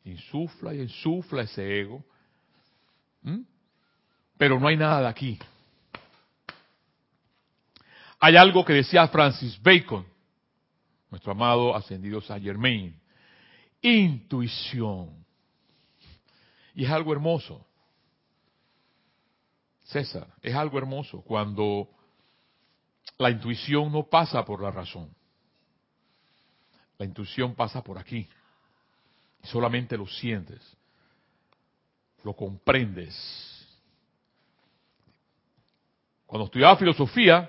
insufla 0.05 0.75
y 0.75 0.81
insufla 0.81 1.43
ese 1.43 1.81
ego. 1.81 2.05
Pero 4.37 4.61
no 4.61 4.69
hay 4.69 4.77
nada 4.77 5.01
de 5.01 5.09
aquí. 5.09 5.39
Hay 8.21 8.37
algo 8.37 8.65
que 8.65 8.75
decía 8.75 9.07
Francis 9.09 9.61
Bacon, 9.63 10.07
nuestro 11.11 11.33
amado 11.33 11.75
ascendido 11.75 12.21
Saint 12.21 12.45
Germain. 12.45 12.99
Intuición. 13.81 15.25
Y 16.75 16.85
es 16.85 16.91
algo 16.91 17.13
hermoso. 17.13 17.67
César, 19.95 20.27
es 20.43 20.53
algo 20.57 20.77
hermoso 20.77 21.23
cuando 21.23 21.89
la 23.17 23.31
intuición 23.31 23.93
no 23.93 24.03
pasa 24.03 24.45
por 24.45 24.61
la 24.61 24.73
razón. 24.73 25.09
La 26.99 27.07
intuición 27.07 27.55
pasa 27.55 27.81
por 27.81 27.97
aquí. 27.97 28.29
Y 29.41 29.47
solamente 29.47 29.97
lo 29.97 30.09
sientes. 30.09 30.61
Lo 32.25 32.35
comprendes. 32.35 33.15
Cuando 36.27 36.47
estudiaba 36.47 36.77
filosofía, 36.77 37.49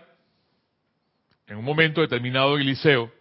en 1.48 1.58
un 1.58 1.66
momento 1.66 2.02
determinado 2.02 2.54
en 2.54 2.62
el 2.62 2.68
liceo, 2.68 3.12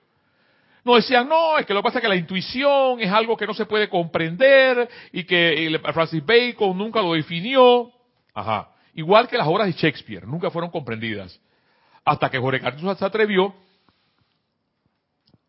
nos 0.84 0.96
decían, 0.96 1.26
no, 1.26 1.56
es 1.56 1.64
que 1.64 1.72
lo 1.72 1.80
que 1.80 1.84
pasa 1.84 1.98
es 1.98 2.02
que 2.02 2.08
la 2.08 2.16
intuición 2.16 3.00
es 3.00 3.10
algo 3.10 3.38
que 3.38 3.46
no 3.46 3.54
se 3.54 3.64
puede 3.64 3.88
comprender 3.88 4.86
y 5.12 5.24
que 5.24 5.80
Francis 5.94 6.22
Bacon 6.26 6.76
nunca 6.76 7.00
lo 7.00 7.14
definió. 7.14 7.90
Ajá. 8.34 8.73
Igual 8.94 9.28
que 9.28 9.36
las 9.36 9.46
obras 9.46 9.66
de 9.66 9.72
Shakespeare, 9.72 10.26
nunca 10.26 10.50
fueron 10.50 10.70
comprendidas. 10.70 11.40
Hasta 12.04 12.30
que 12.30 12.38
Jorge 12.38 12.60
Carlos 12.60 12.98
se 12.98 13.04
atrevió 13.04 13.54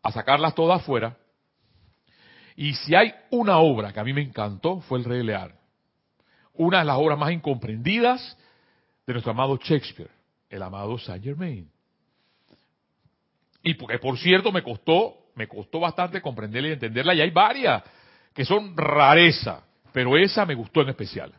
a 0.02 0.10
sacarlas 0.10 0.54
todas 0.54 0.80
afuera. 0.80 1.16
Y 2.56 2.74
si 2.74 2.94
hay 2.94 3.14
una 3.30 3.58
obra 3.58 3.92
que 3.92 4.00
a 4.00 4.04
mí 4.04 4.12
me 4.12 4.22
encantó, 4.22 4.80
fue 4.80 4.98
El 4.98 5.04
Rey 5.04 5.22
Lear. 5.22 5.54
Una 6.54 6.78
de 6.78 6.86
las 6.86 6.96
obras 6.96 7.18
más 7.18 7.30
incomprendidas 7.32 8.36
de 9.06 9.12
nuestro 9.12 9.32
amado 9.32 9.58
Shakespeare, 9.62 10.10
el 10.48 10.62
amado 10.62 10.98
Saint 10.98 11.22
Germain. 11.22 11.70
Y 13.62 13.74
porque, 13.74 13.98
por 13.98 14.18
cierto, 14.18 14.50
me 14.50 14.62
costó, 14.62 15.14
me 15.34 15.46
costó 15.46 15.80
bastante 15.80 16.22
comprenderla 16.22 16.70
y 16.70 16.72
entenderla, 16.72 17.14
y 17.14 17.20
hay 17.20 17.30
varias 17.30 17.82
que 18.32 18.44
son 18.44 18.76
rareza, 18.76 19.62
pero 19.92 20.16
esa 20.16 20.46
me 20.46 20.54
gustó 20.54 20.82
en 20.82 20.88
especial. 20.88 21.32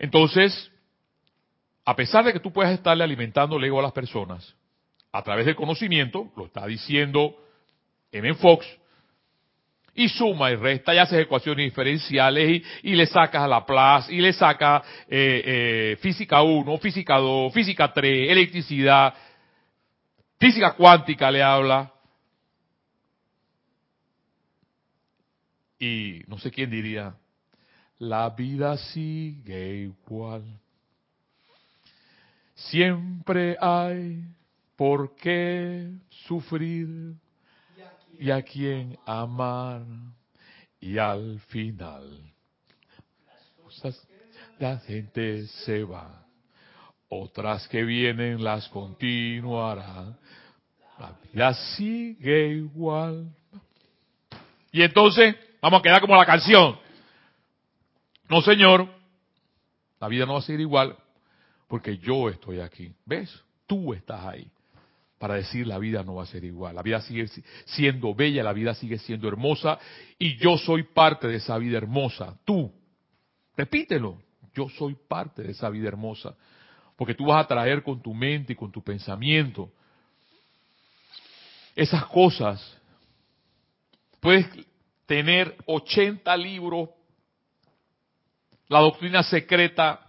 Entonces, 0.00 0.72
a 1.84 1.94
pesar 1.94 2.24
de 2.24 2.32
que 2.32 2.40
tú 2.40 2.50
puedas 2.50 2.72
estarle 2.72 3.04
alimentando 3.04 3.58
el 3.58 3.64
ego 3.64 3.78
a 3.78 3.82
las 3.82 3.92
personas, 3.92 4.56
a 5.12 5.22
través 5.22 5.44
del 5.44 5.54
conocimiento, 5.54 6.32
lo 6.36 6.46
está 6.46 6.66
diciendo 6.66 7.36
M. 8.10 8.32
Fox, 8.34 8.66
y 9.94 10.08
suma 10.08 10.50
y 10.50 10.56
resta 10.56 10.94
y 10.94 10.98
haces 10.98 11.20
ecuaciones 11.20 11.66
diferenciales 11.66 12.62
y, 12.82 12.94
le 12.94 13.04
sacas 13.04 13.42
a 13.42 13.48
la 13.48 13.66
plaza 13.66 14.10
y 14.10 14.20
le 14.20 14.32
sacas 14.32 14.82
eh, 15.06 15.42
eh, 15.44 15.98
física 16.00 16.40
1, 16.40 16.78
física 16.78 17.18
2, 17.18 17.52
física 17.52 17.92
3, 17.92 18.30
electricidad, 18.30 19.12
física 20.38 20.72
cuántica 20.72 21.30
le 21.30 21.42
habla. 21.42 21.92
Y 25.78 26.22
no 26.26 26.38
sé 26.38 26.50
quién 26.50 26.70
diría, 26.70 27.14
la 28.00 28.30
vida 28.30 28.78
sigue 28.78 29.76
igual. 29.82 30.42
Siempre 32.54 33.56
hay 33.60 34.24
por 34.74 35.14
qué 35.16 35.92
sufrir 36.26 37.14
y 38.18 38.30
a 38.30 38.42
quién 38.42 38.98
amar. 39.06 39.82
Y 40.80 40.96
al 40.96 41.40
final, 41.48 42.32
la 44.58 44.78
gente 44.78 45.46
se 45.46 45.84
va. 45.84 46.24
Otras 47.10 47.68
que 47.68 47.82
vienen 47.84 48.42
las 48.42 48.66
continuarán. 48.68 50.18
La 50.98 51.18
vida 51.30 51.52
sigue 51.76 52.48
igual. 52.48 53.28
Y 54.72 54.80
entonces, 54.82 55.36
vamos 55.60 55.80
a 55.80 55.82
quedar 55.82 56.00
como 56.00 56.16
la 56.16 56.24
canción. 56.24 56.89
No, 58.30 58.40
señor, 58.42 58.88
la 59.98 60.06
vida 60.06 60.24
no 60.24 60.34
va 60.34 60.38
a 60.38 60.42
seguir 60.42 60.60
igual 60.60 60.96
porque 61.66 61.98
yo 61.98 62.28
estoy 62.28 62.60
aquí. 62.60 62.94
¿Ves? 63.04 63.28
Tú 63.66 63.92
estás 63.92 64.24
ahí 64.24 64.48
para 65.18 65.34
decir 65.34 65.66
la 65.66 65.78
vida 65.78 66.04
no 66.04 66.14
va 66.14 66.22
a 66.22 66.26
ser 66.26 66.44
igual. 66.44 66.76
La 66.76 66.82
vida 66.82 67.00
sigue 67.00 67.26
siendo 67.66 68.14
bella, 68.14 68.44
la 68.44 68.52
vida 68.52 68.72
sigue 68.74 68.98
siendo 68.98 69.26
hermosa 69.26 69.80
y 70.16 70.36
yo 70.36 70.56
soy 70.58 70.84
parte 70.84 71.26
de 71.26 71.38
esa 71.38 71.58
vida 71.58 71.76
hermosa. 71.76 72.38
Tú, 72.44 72.72
repítelo, 73.56 74.22
yo 74.54 74.68
soy 74.68 74.94
parte 74.94 75.42
de 75.42 75.50
esa 75.50 75.68
vida 75.68 75.88
hermosa. 75.88 76.36
Porque 76.94 77.14
tú 77.14 77.26
vas 77.26 77.44
a 77.44 77.48
traer 77.48 77.82
con 77.82 78.00
tu 78.00 78.14
mente 78.14 78.52
y 78.52 78.56
con 78.56 78.70
tu 78.70 78.80
pensamiento 78.80 79.72
esas 81.74 82.04
cosas. 82.06 82.78
Puedes 84.20 84.46
tener 85.04 85.56
80 85.66 86.36
libros 86.36 86.90
la 88.70 88.78
doctrina 88.78 89.24
secreta, 89.24 90.00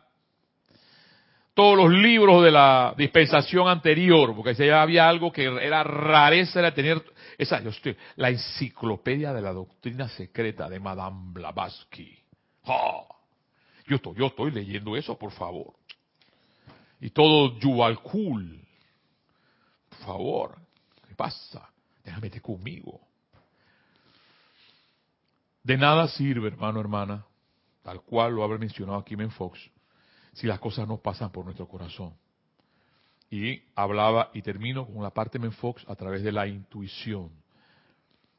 todos 1.56 1.76
los 1.76 1.91
libros 1.91 2.43
de 2.43 2.52
la 2.52 2.93
dispensación 2.95 3.67
anterior, 3.67 4.36
porque 4.36 4.54
si 4.54 4.69
había 4.69 5.10
algo 5.10 5.32
que 5.32 5.45
era 5.45 5.84
rareza, 5.84 6.60
era 6.60 6.71
tener 6.71 7.04
esa, 7.39 7.60
la 8.17 8.30
enciclopedia 8.30 9.34
de 9.34 9.41
la 9.41 9.52
doctrina 9.52 10.08
secreta 10.10 10.69
de 10.69 10.80
Madame 10.80 11.34
Blavatsky. 11.34 12.19
Yo 13.88 13.95
estoy, 13.95 14.15
yo 14.15 14.28
estoy 14.28 14.52
leyendo 14.52 14.95
eso, 14.95 15.17
por 15.17 15.32
favor. 15.32 15.74
Y 17.00 17.10
todo 17.10 17.58
Yuval 17.58 18.00
Kul. 18.00 18.63
Por 19.89 20.00
favor, 20.06 20.58
¿qué 21.08 21.15
pasa? 21.15 21.67
Déjame 22.04 22.28
estar 22.28 22.43
conmigo. 22.43 23.02
De 25.63 25.78
nada 25.78 26.08
sirve, 26.10 26.50
hermano, 26.50 26.80
hermana, 26.80 27.26
tal 27.82 28.02
cual 28.02 28.34
lo 28.34 28.44
habrá 28.44 28.58
mencionado 28.58 29.00
aquí 29.00 29.15
Fox, 29.30 29.60
si 30.34 30.48
las 30.48 30.60
cosas 30.60 30.88
no 30.88 30.98
pasan 30.98 31.32
por 31.32 31.46
nuestro 31.46 31.67
corazón. 31.67 32.13
Y 33.30 33.63
hablaba, 33.76 34.30
y 34.34 34.41
termino 34.41 34.86
con 34.86 35.02
la 35.02 35.12
parte 35.12 35.39
Men 35.39 35.54
Fox 35.54 35.86
a 35.88 35.96
través 35.96 36.24
de 36.24 36.32
la 36.32 36.48
intuición. 36.48 37.32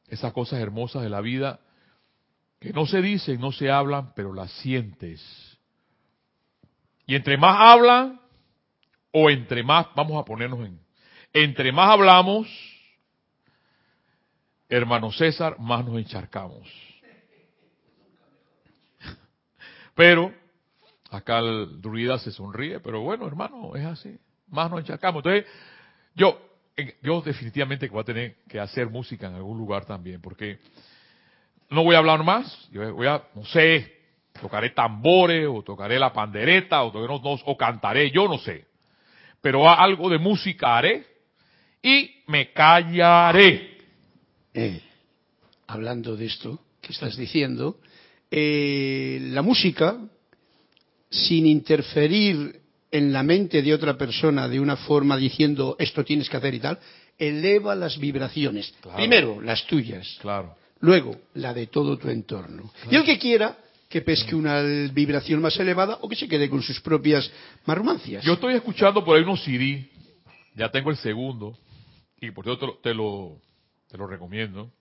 Esas 0.09 0.33
cosas 0.33 0.61
hermosas 0.61 1.03
de 1.03 1.09
la 1.09 1.21
vida 1.21 1.61
que 2.61 2.73
no 2.73 2.87
se 2.87 3.03
dicen, 3.03 3.41
no 3.41 3.51
se 3.53 3.71
hablan, 3.71 4.13
pero 4.15 4.33
las 4.33 4.53
sientes. 4.61 5.21
Y 7.07 7.15
entre 7.17 7.37
más 7.37 7.57
hablan, 7.59 8.21
o 9.11 9.31
entre 9.31 9.63
más, 9.63 9.89
vamos 9.95 10.21
a 10.21 10.25
ponernos 10.25 10.61
en, 10.61 10.81
entre 11.33 11.73
más 11.73 11.91
hablamos, 11.91 12.49
hermano 14.69 15.11
César, 15.11 15.59
más 15.59 15.85
nos 15.85 15.99
encharcamos. 15.99 16.69
Pero 19.95 20.33
acá 21.11 21.39
el 21.39 21.81
druida 21.81 22.19
se 22.19 22.31
sonríe, 22.31 22.81
pero 22.81 23.01
bueno, 23.01 23.27
hermano, 23.27 23.77
es 23.77 23.85
así. 23.85 24.17
Más 24.49 24.71
nos 24.71 24.81
encharcamos. 24.81 25.25
Entonces, 25.25 25.47
yo, 26.15 26.41
yo 27.03 27.21
definitivamente 27.21 27.89
voy 27.89 28.01
a 28.01 28.05
tener 28.05 28.37
que 28.49 28.59
hacer 28.59 28.89
música 28.89 29.29
en 29.29 29.35
algún 29.35 29.59
lugar 29.59 29.85
también, 29.85 30.21
porque 30.21 30.59
no 31.71 31.85
voy 31.85 31.95
a 31.95 31.99
hablar 31.99 32.23
más. 32.25 32.69
Yo 32.71 32.95
voy 32.95 33.07
a, 33.07 33.23
no 33.35 33.45
sé, 33.45 34.01
tocaré 34.41 34.71
tambores, 34.71 35.47
o 35.49 35.63
tocaré 35.63 35.99
la 35.99 36.13
pandereta, 36.13 36.83
o, 36.83 36.89
o 36.89 37.57
cantaré, 37.57 38.11
yo 38.11 38.29
no 38.29 38.39
sé. 38.39 38.67
Pero 39.41 39.69
algo 39.69 40.09
de 40.09 40.19
música 40.19 40.79
haré 40.79 41.05
y 41.83 42.23
me 42.29 42.53
callaré. 42.53 43.79
Eh, 44.55 44.81
hablando 45.67 46.17
de 46.17 46.27
esto 46.27 46.61
que 46.81 46.93
estás 46.93 47.17
diciendo, 47.17 47.79
eh, 48.35 49.19
la 49.31 49.43
música, 49.43 49.99
sin 51.11 51.45
interferir 51.45 52.61
en 52.91 53.13
la 53.13 53.23
mente 53.23 53.61
de 53.61 53.75
otra 53.75 53.99
persona 53.99 54.49
de 54.49 54.59
una 54.59 54.77
forma 54.77 55.19
diciendo 55.19 55.77
esto 55.79 56.03
tienes 56.03 56.31
que 56.31 56.39
hacer 56.39 56.55
y 56.55 56.61
tal, 56.61 56.79
eleva 57.19 57.75
las 57.75 57.99
vibraciones. 57.99 58.73
Primero, 58.97 59.39
las 59.43 59.67
tuyas. 59.67 60.19
Claro. 60.23 60.57
Luego, 60.81 61.15
la 61.35 61.53
de 61.53 61.67
todo 61.67 61.99
tu 61.99 62.09
entorno. 62.09 62.73
Y 62.91 62.97
el 62.97 63.05
que 63.05 63.19
quiera 63.19 63.59
que 63.91 64.01
pesque 64.01 64.35
una 64.35 64.63
vibración 64.63 65.43
más 65.43 65.59
elevada 65.61 65.99
o 66.01 66.09
que 66.09 66.17
se 66.17 66.27
quede 66.27 66.49
con 66.49 66.63
sus 66.63 66.81
propias 66.81 67.31
marrumancias. 67.67 68.25
Yo 68.25 68.33
estoy 68.33 68.55
escuchando 68.55 69.05
por 69.05 69.15
ahí 69.15 69.23
unos 69.23 69.45
CD, 69.45 69.87
ya 70.55 70.71
tengo 70.71 70.89
el 70.89 70.97
segundo, 70.97 71.55
y 72.19 72.31
por 72.31 72.47
cierto 72.47 72.79
te 72.83 72.95
lo, 72.95 73.37
te 73.91 73.99
lo 73.99 74.07
recomiendo. 74.07 74.73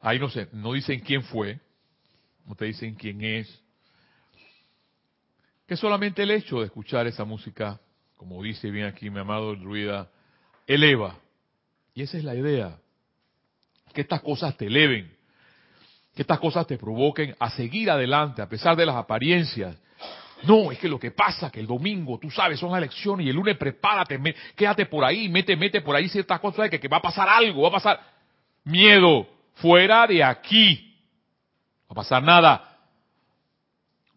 Ahí 0.00 0.20
no 0.20 0.30
sé, 0.30 0.46
no 0.52 0.72
dicen 0.72 1.00
quién 1.00 1.24
fue, 1.24 1.58
no 2.46 2.54
te 2.54 2.66
dicen 2.66 2.94
quién 2.94 3.22
es. 3.22 3.62
Que 5.66 5.76
solamente 5.76 6.22
el 6.22 6.30
hecho 6.30 6.60
de 6.60 6.66
escuchar 6.66 7.06
esa 7.06 7.24
música, 7.24 7.80
como 8.16 8.42
dice 8.42 8.70
bien 8.70 8.86
aquí 8.86 9.10
mi 9.10 9.20
amado 9.20 9.54
druida, 9.54 10.10
eleva. 10.66 11.18
Y 11.94 12.02
esa 12.02 12.18
es 12.18 12.24
la 12.24 12.34
idea, 12.34 12.78
que 13.92 14.00
estas 14.02 14.20
cosas 14.22 14.56
te 14.56 14.66
eleven. 14.66 15.10
que 16.14 16.22
estas 16.22 16.40
cosas 16.40 16.66
te 16.66 16.76
provoquen 16.76 17.34
a 17.38 17.50
seguir 17.50 17.90
adelante 17.90 18.42
a 18.42 18.48
pesar 18.48 18.76
de 18.76 18.84
las 18.84 18.96
apariencias. 18.96 19.76
No, 20.42 20.72
es 20.72 20.78
que 20.78 20.88
lo 20.88 20.98
que 20.98 21.12
pasa 21.12 21.50
que 21.50 21.60
el 21.60 21.66
domingo, 21.66 22.18
tú 22.18 22.30
sabes, 22.30 22.58
son 22.58 22.70
las 22.70 22.78
elecciones 22.78 23.24
y 23.26 23.30
el 23.30 23.36
lunes 23.36 23.56
prepárate, 23.56 24.20
quédate 24.56 24.86
por 24.86 25.04
ahí, 25.04 25.28
mete, 25.28 25.56
mete 25.56 25.80
por 25.80 25.94
ahí 25.94 26.08
ciertas 26.08 26.40
cosas 26.40 26.68
que, 26.68 26.80
que 26.80 26.88
va 26.88 26.98
a 26.98 27.02
pasar 27.02 27.28
algo, 27.28 27.62
va 27.62 27.68
a 27.68 27.72
pasar 27.72 28.00
miedo, 28.64 29.26
fuera 29.54 30.06
de 30.06 30.22
aquí. 30.22 30.91
Va 31.92 32.00
a 32.00 32.04
pasar 32.04 32.22
nada. 32.22 32.78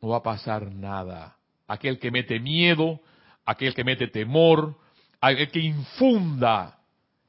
No 0.01 0.09
va 0.09 0.17
a 0.17 0.23
pasar 0.23 0.71
nada. 0.71 1.35
Aquel 1.67 1.99
que 1.99 2.09
mete 2.09 2.39
miedo, 2.39 3.01
aquel 3.45 3.73
que 3.73 3.83
mete 3.83 4.07
temor, 4.07 4.77
aquel 5.19 5.51
que 5.51 5.59
infunda, 5.59 6.79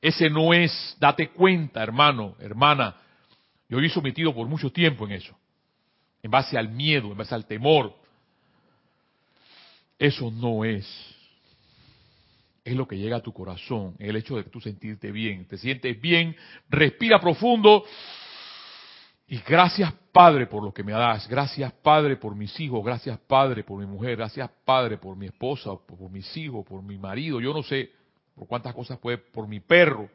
ese 0.00 0.30
no 0.30 0.54
es, 0.54 0.96
date 1.00 1.30
cuenta, 1.30 1.82
hermano, 1.82 2.36
hermana. 2.38 2.94
Yo 3.68 3.80
he 3.80 3.88
sometido 3.88 4.32
por 4.32 4.46
mucho 4.46 4.70
tiempo 4.70 5.04
en 5.04 5.12
eso. 5.12 5.36
En 6.22 6.30
base 6.30 6.56
al 6.56 6.68
miedo, 6.68 7.10
en 7.10 7.16
base 7.16 7.34
al 7.34 7.44
temor. 7.46 7.92
Eso 9.98 10.30
no 10.30 10.64
es. 10.64 10.86
Es 12.64 12.76
lo 12.76 12.86
que 12.86 12.98
llega 12.98 13.16
a 13.16 13.22
tu 13.22 13.32
corazón, 13.32 13.96
el 13.98 14.14
hecho 14.14 14.36
de 14.36 14.44
que 14.44 14.50
tú 14.50 14.60
sentirte 14.60 15.10
bien. 15.10 15.48
Te 15.48 15.58
sientes 15.58 16.00
bien, 16.00 16.36
respira 16.68 17.18
profundo. 17.18 17.84
Y 19.28 19.38
gracias 19.38 19.92
Padre 20.12 20.46
por 20.46 20.62
lo 20.62 20.72
que 20.72 20.82
me 20.82 20.92
das. 20.92 21.28
Gracias 21.28 21.72
Padre 21.72 22.16
por 22.16 22.34
mis 22.34 22.58
hijos. 22.60 22.84
Gracias 22.84 23.18
Padre 23.20 23.64
por 23.64 23.78
mi 23.78 23.86
mujer. 23.86 24.16
Gracias 24.16 24.48
Padre 24.64 24.98
por 24.98 25.16
mi 25.16 25.26
esposa, 25.26 25.70
por 25.86 26.10
mis 26.10 26.36
hijos, 26.36 26.64
por 26.64 26.82
mi 26.82 26.96
marido. 26.96 27.40
Yo 27.40 27.52
no 27.52 27.62
sé 27.62 27.90
por 28.34 28.46
cuántas 28.46 28.74
cosas 28.74 28.98
puede, 28.98 29.18
por 29.18 29.48
mi 29.48 29.60
perro. 29.60 30.08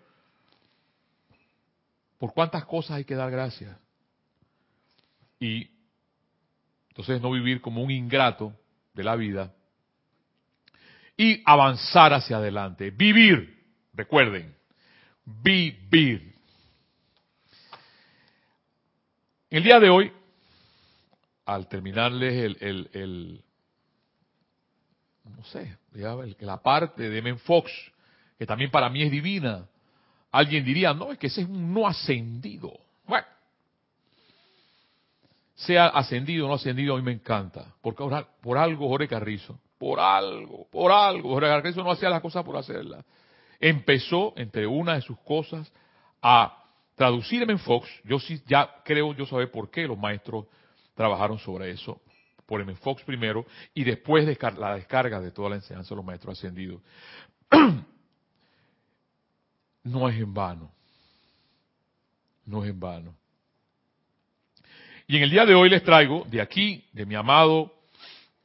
Por 2.18 2.34
cuántas 2.34 2.66
cosas 2.66 2.98
hay 2.98 3.06
que 3.06 3.16
dar 3.16 3.32
gracias. 3.32 3.76
Y 5.40 5.70
entonces 6.90 7.22
no 7.22 7.32
vivir 7.32 7.62
como 7.62 7.82
un 7.82 7.90
ingrato 7.92 8.54
de 8.94 9.04
la 9.04 9.16
vida, 9.16 9.54
y 11.22 11.42
avanzar 11.46 12.14
hacia 12.14 12.38
adelante. 12.38 12.90
Vivir, 12.90 13.64
recuerden, 13.94 14.56
vivir. 15.26 16.31
El 19.52 19.64
día 19.64 19.80
de 19.80 19.90
hoy, 19.92 20.12
al 21.46 21.68
terminarles 21.68 22.56
el, 22.60 22.90
el, 22.94 23.44
no 25.26 25.44
sé, 25.44 25.78
la 26.40 26.58
parte 26.64 27.08
de 27.08 27.22
Men 27.22 27.38
Fox, 27.38 27.72
que 28.40 28.48
también 28.48 28.72
para 28.72 28.90
mí 28.90 29.04
es 29.04 29.12
divina, 29.12 29.68
alguien 30.32 30.66
diría, 30.66 30.94
no, 30.96 31.12
es 31.12 31.20
que 31.20 31.28
ese 31.28 31.42
es 31.42 31.48
un 31.48 31.72
no 31.72 31.88
ascendido. 31.88 32.80
Bueno, 33.06 33.28
sea 35.54 35.88
ascendido 35.88 36.46
o 36.46 36.50
no 36.50 36.56
ascendido, 36.56 36.96
a 36.96 36.98
mí 36.98 37.04
me 37.04 37.12
encanta, 37.12 37.76
porque 37.82 38.04
por 38.42 38.58
algo 38.58 38.88
Jorge 38.88 39.08
Carrizo 39.08 39.60
por 39.82 40.00
algo, 40.00 40.68
por 40.70 40.92
algo. 40.92 41.30
Jorge 41.30 41.70
eso 41.70 41.84
no 41.84 41.90
hacía 41.90 42.08
las 42.08 42.22
cosas 42.22 42.46
por 42.46 42.56
hacerlas. 42.56 43.04
Empezó, 43.60 44.32
entre 44.36 44.68
una 44.68 44.94
de 44.94 45.02
sus 45.02 45.18
cosas, 45.22 45.74
a 46.22 46.61
traducir 47.02 47.50
en 47.50 47.58
Fox. 47.58 47.90
Yo 48.04 48.20
sí 48.20 48.44
ya 48.46 48.70
creo 48.86 49.16
yo 49.16 49.26
saber 49.26 49.50
por 49.50 49.72
qué 49.72 49.88
los 49.88 49.98
maestros 49.98 50.46
trabajaron 50.94 51.40
sobre 51.40 51.72
eso. 51.72 52.00
Por 52.46 52.62
M. 52.62 52.76
Fox 52.76 53.02
primero 53.02 53.44
y 53.74 53.84
después 53.84 54.28
de 54.28 54.38
la 54.60 54.76
descarga 54.76 55.20
de 55.20 55.32
toda 55.32 55.50
la 55.50 55.56
enseñanza 55.56 55.90
de 55.90 55.96
los 55.96 56.06
maestros 56.06 56.38
ascendidos. 56.38 56.80
no 59.84 60.10
es 60.10 60.16
en 60.16 60.32
vano. 60.32 60.72
No 62.46 62.64
es 62.64 62.70
en 62.70 62.80
vano. 62.80 63.16
Y 65.08 65.18
en 65.18 65.24
el 65.24 65.32
día 65.32 65.48
de 65.48 65.56
hoy 65.56 65.72
les 65.72 65.84
traigo 65.84 66.28
de 66.30 66.40
aquí, 66.40 66.86
de 66.94 67.08
mi 67.08 67.16
amado 67.16 67.74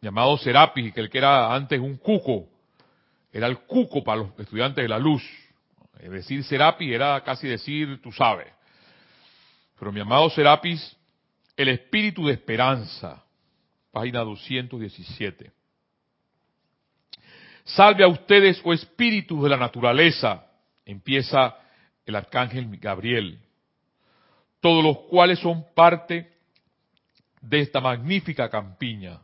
llamado 0.00 0.38
Serapis, 0.38 0.94
que 0.94 1.00
el 1.00 1.10
que 1.10 1.18
era 1.18 1.54
antes 1.54 1.78
un 1.78 1.98
cuco, 1.98 2.48
era 3.30 3.48
el 3.48 3.58
cuco 3.58 4.02
para 4.02 4.22
los 4.22 4.30
estudiantes 4.38 4.82
de 4.82 4.88
la 4.88 4.98
luz. 4.98 5.22
Decir, 5.98 6.44
Serapis 6.44 6.92
era 6.92 7.22
casi 7.24 7.48
decir, 7.48 8.00
tú 8.02 8.12
sabes. 8.12 8.48
Pero 9.78 9.92
mi 9.92 10.00
amado 10.00 10.30
Serapis, 10.30 10.96
el 11.56 11.68
espíritu 11.68 12.26
de 12.26 12.34
esperanza, 12.34 13.24
página 13.90 14.20
217. 14.20 15.52
Salve 17.64 18.04
a 18.04 18.08
ustedes, 18.08 18.60
oh 18.64 18.72
espíritus 18.72 19.42
de 19.42 19.48
la 19.48 19.56
naturaleza, 19.56 20.46
empieza 20.84 21.56
el 22.04 22.14
arcángel 22.14 22.68
Gabriel, 22.78 23.38
todos 24.60 24.84
los 24.84 24.98
cuales 25.08 25.38
son 25.40 25.64
parte 25.74 26.30
de 27.40 27.60
esta 27.60 27.80
magnífica 27.80 28.48
campiña. 28.48 29.20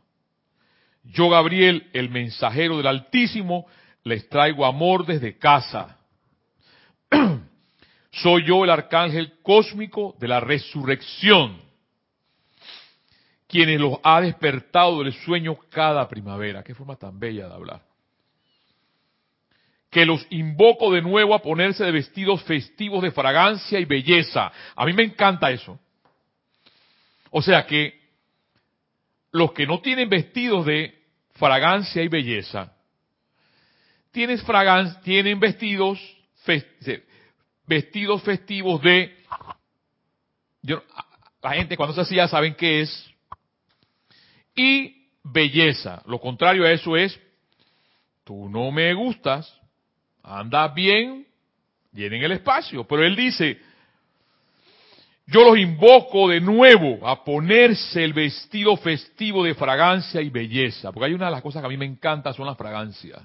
Yo, 1.03 1.29
Gabriel, 1.29 1.89
el 1.93 2.09
mensajero 2.09 2.77
del 2.77 2.87
Altísimo, 2.87 3.65
les 4.03 4.27
traigo 4.29 4.65
amor 4.65 5.05
desde 5.05 5.37
casa. 5.37 5.97
Soy 8.11 8.45
yo 8.45 8.63
el 8.63 8.69
arcángel 8.69 9.33
cósmico 9.41 10.15
de 10.19 10.27
la 10.27 10.39
resurrección, 10.39 11.61
quienes 13.47 13.79
los 13.79 13.99
ha 14.03 14.21
despertado 14.21 15.03
del 15.03 15.13
sueño 15.13 15.57
cada 15.69 16.07
primavera. 16.07 16.63
Qué 16.63 16.75
forma 16.75 16.95
tan 16.95 17.19
bella 17.19 17.47
de 17.47 17.53
hablar. 17.53 17.81
Que 19.89 20.05
los 20.05 20.25
invoco 20.31 20.91
de 20.91 21.01
nuevo 21.01 21.35
a 21.35 21.41
ponerse 21.41 21.83
de 21.83 21.91
vestidos 21.91 22.41
festivos 22.43 23.03
de 23.03 23.11
fragancia 23.11 23.79
y 23.79 23.85
belleza. 23.85 24.51
A 24.75 24.85
mí 24.85 24.93
me 24.93 25.03
encanta 25.03 25.51
eso. 25.51 25.79
O 27.29 27.41
sea 27.41 27.65
que 27.65 27.99
los 29.31 29.51
que 29.53 29.65
no 29.65 29.81
tienen 29.81 30.09
vestidos 30.09 30.65
de 30.65 30.93
fragancia 31.33 32.03
y 32.03 32.07
belleza, 32.07 32.71
fragancia, 34.45 35.01
tienen 35.01 35.39
vestidos, 35.39 35.99
vestidos 37.65 38.21
festivos 38.23 38.81
de, 38.81 39.15
la 41.41 41.51
gente 41.53 41.75
cuando 41.75 41.93
se 41.93 42.01
hacía 42.01 42.27
saben 42.27 42.55
qué 42.55 42.81
es, 42.81 43.09
y 44.55 45.07
belleza. 45.23 46.01
Lo 46.05 46.19
contrario 46.19 46.65
a 46.65 46.71
eso 46.71 46.95
es, 46.95 47.19
tú 48.23 48.49
no 48.49 48.71
me 48.71 48.93
gustas, 48.93 49.51
anda 50.21 50.67
bien, 50.69 51.27
llenen 51.91 52.23
el 52.23 52.33
espacio. 52.33 52.85
Pero 52.85 53.03
él 53.03 53.15
dice, 53.15 53.59
yo 55.25 55.43
los 55.43 55.57
invoco 55.57 56.27
de 56.29 56.41
nuevo 56.41 57.07
a 57.07 57.23
ponerse 57.23 58.03
el 58.03 58.13
vestido 58.13 58.75
festivo 58.77 59.43
de 59.43 59.55
fragancia 59.55 60.21
y 60.21 60.29
belleza, 60.29 60.91
porque 60.91 61.07
hay 61.07 61.13
una 61.13 61.25
de 61.25 61.31
las 61.31 61.41
cosas 61.41 61.61
que 61.61 61.67
a 61.67 61.69
mí 61.69 61.77
me 61.77 61.85
encanta 61.85 62.33
son 62.33 62.45
las 62.45 62.57
fragancias. 62.57 63.21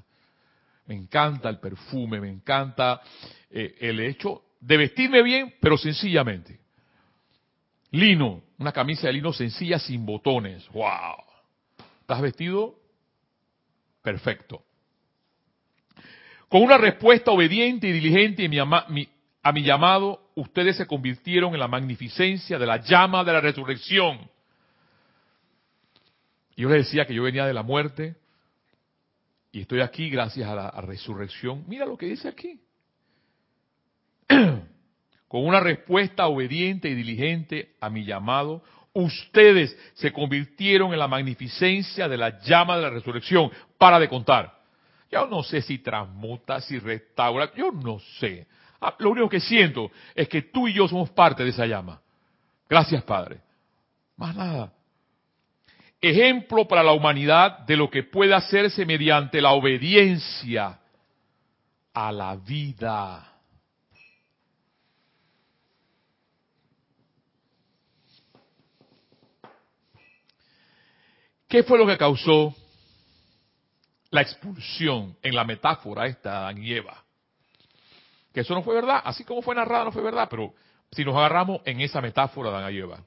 Me 0.88 0.94
encanta 0.94 1.50
el 1.50 1.60
perfume, 1.60 2.18
me 2.18 2.30
encanta 2.30 3.02
eh, 3.50 3.76
el 3.78 4.00
hecho 4.00 4.42
de 4.58 4.78
vestirme 4.78 5.22
bien, 5.22 5.54
pero 5.60 5.76
sencillamente. 5.76 6.58
Lino, 7.90 8.42
una 8.58 8.72
camisa 8.72 9.06
de 9.06 9.12
lino 9.12 9.34
sencilla 9.34 9.78
sin 9.78 10.06
botones. 10.06 10.66
¡Wow! 10.70 11.22
¿Estás 12.00 12.22
vestido? 12.22 12.74
Perfecto. 14.02 14.62
Con 16.48 16.62
una 16.62 16.78
respuesta 16.78 17.32
obediente 17.32 17.86
y 17.86 17.92
diligente, 17.92 18.44
y 18.44 18.48
mi, 18.48 18.56
mi, 18.88 19.08
a 19.42 19.52
mi 19.52 19.62
llamado, 19.62 20.30
ustedes 20.36 20.78
se 20.78 20.86
convirtieron 20.86 21.52
en 21.52 21.60
la 21.60 21.68
magnificencia 21.68 22.58
de 22.58 22.64
la 22.64 22.78
llama 22.78 23.24
de 23.24 23.32
la 23.34 23.42
resurrección. 23.42 24.30
Yo 26.56 26.70
les 26.70 26.86
decía 26.86 27.04
que 27.04 27.12
yo 27.12 27.24
venía 27.24 27.44
de 27.44 27.52
la 27.52 27.62
muerte 27.62 28.16
y 29.58 29.62
estoy 29.62 29.80
aquí 29.80 30.08
gracias 30.08 30.48
a 30.48 30.54
la 30.54 30.70
resurrección. 30.82 31.64
Mira 31.66 31.84
lo 31.84 31.96
que 31.96 32.06
dice 32.06 32.28
aquí. 32.28 32.60
Con 34.28 35.44
una 35.44 35.58
respuesta 35.58 36.28
obediente 36.28 36.88
y 36.88 36.94
diligente 36.94 37.74
a 37.80 37.90
mi 37.90 38.04
llamado, 38.04 38.62
ustedes 38.92 39.76
se 39.94 40.12
convirtieron 40.12 40.92
en 40.92 41.00
la 41.00 41.08
magnificencia 41.08 42.08
de 42.08 42.16
la 42.16 42.40
llama 42.40 42.76
de 42.76 42.82
la 42.82 42.90
resurrección. 42.90 43.50
Para 43.76 43.98
de 43.98 44.08
contar. 44.08 44.56
Yo 45.10 45.26
no 45.26 45.42
sé 45.42 45.60
si 45.60 45.78
transmuta, 45.78 46.60
si 46.60 46.78
restaura, 46.78 47.52
yo 47.54 47.72
no 47.72 47.98
sé. 48.20 48.46
Ah, 48.80 48.94
lo 49.00 49.10
único 49.10 49.28
que 49.28 49.40
siento 49.40 49.90
es 50.14 50.28
que 50.28 50.42
tú 50.42 50.68
y 50.68 50.74
yo 50.74 50.86
somos 50.86 51.10
parte 51.10 51.42
de 51.42 51.50
esa 51.50 51.66
llama. 51.66 52.00
Gracias, 52.68 53.02
Padre. 53.02 53.40
Más 54.16 54.36
nada. 54.36 54.72
Ejemplo 56.00 56.68
para 56.68 56.82
la 56.82 56.92
humanidad 56.92 57.60
de 57.60 57.76
lo 57.76 57.90
que 57.90 58.04
puede 58.04 58.34
hacerse 58.34 58.86
mediante 58.86 59.40
la 59.40 59.52
obediencia 59.52 60.78
a 61.92 62.12
la 62.12 62.36
vida. 62.36 63.24
¿Qué 71.48 71.62
fue 71.62 71.78
lo 71.78 71.86
que 71.86 71.96
causó 71.96 72.54
la 74.10 74.20
expulsión 74.20 75.16
en 75.22 75.34
la 75.34 75.44
metáfora 75.44 76.06
esta 76.06 76.30
de 76.30 76.36
Adán 76.36 76.62
y 76.62 76.72
Eva? 76.72 77.04
eso 78.40 78.54
no 78.54 78.62
fue 78.62 78.74
verdad, 78.74 79.02
así 79.04 79.24
como 79.24 79.42
fue 79.42 79.54
narrado 79.54 79.86
no 79.86 79.92
fue 79.92 80.02
verdad, 80.02 80.28
pero 80.30 80.54
si 80.92 81.04
nos 81.04 81.16
agarramos 81.16 81.60
en 81.64 81.80
esa 81.80 82.00
metáfora 82.00 82.50
de 82.50 82.56
Adán 82.56 82.74
y 82.74 82.78
Eva, 82.78 83.00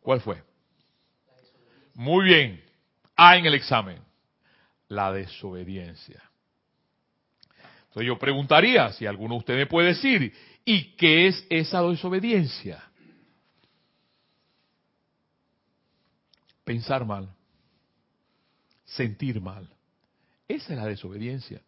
¿Cuál 0.00 0.20
fue? 0.20 0.42
Muy 1.94 2.26
bien. 2.26 2.62
A 3.16 3.36
en 3.36 3.46
el 3.46 3.54
examen. 3.54 3.98
La 4.88 5.12
desobediencia. 5.12 6.22
Entonces 7.88 8.08
yo 8.08 8.18
preguntaría 8.18 8.92
si 8.92 9.06
alguno 9.06 9.34
de 9.34 9.38
ustedes 9.38 9.68
puede 9.68 9.88
decir, 9.88 10.32
¿y 10.64 10.96
qué 10.96 11.28
es 11.28 11.46
esa 11.48 11.80
desobediencia? 11.82 12.82
Pensar 16.64 17.04
mal. 17.04 17.32
Sentir 18.84 19.40
mal. 19.40 19.68
Esa 20.48 20.72
es 20.72 20.78
la 20.78 20.86
desobediencia. 20.86 21.62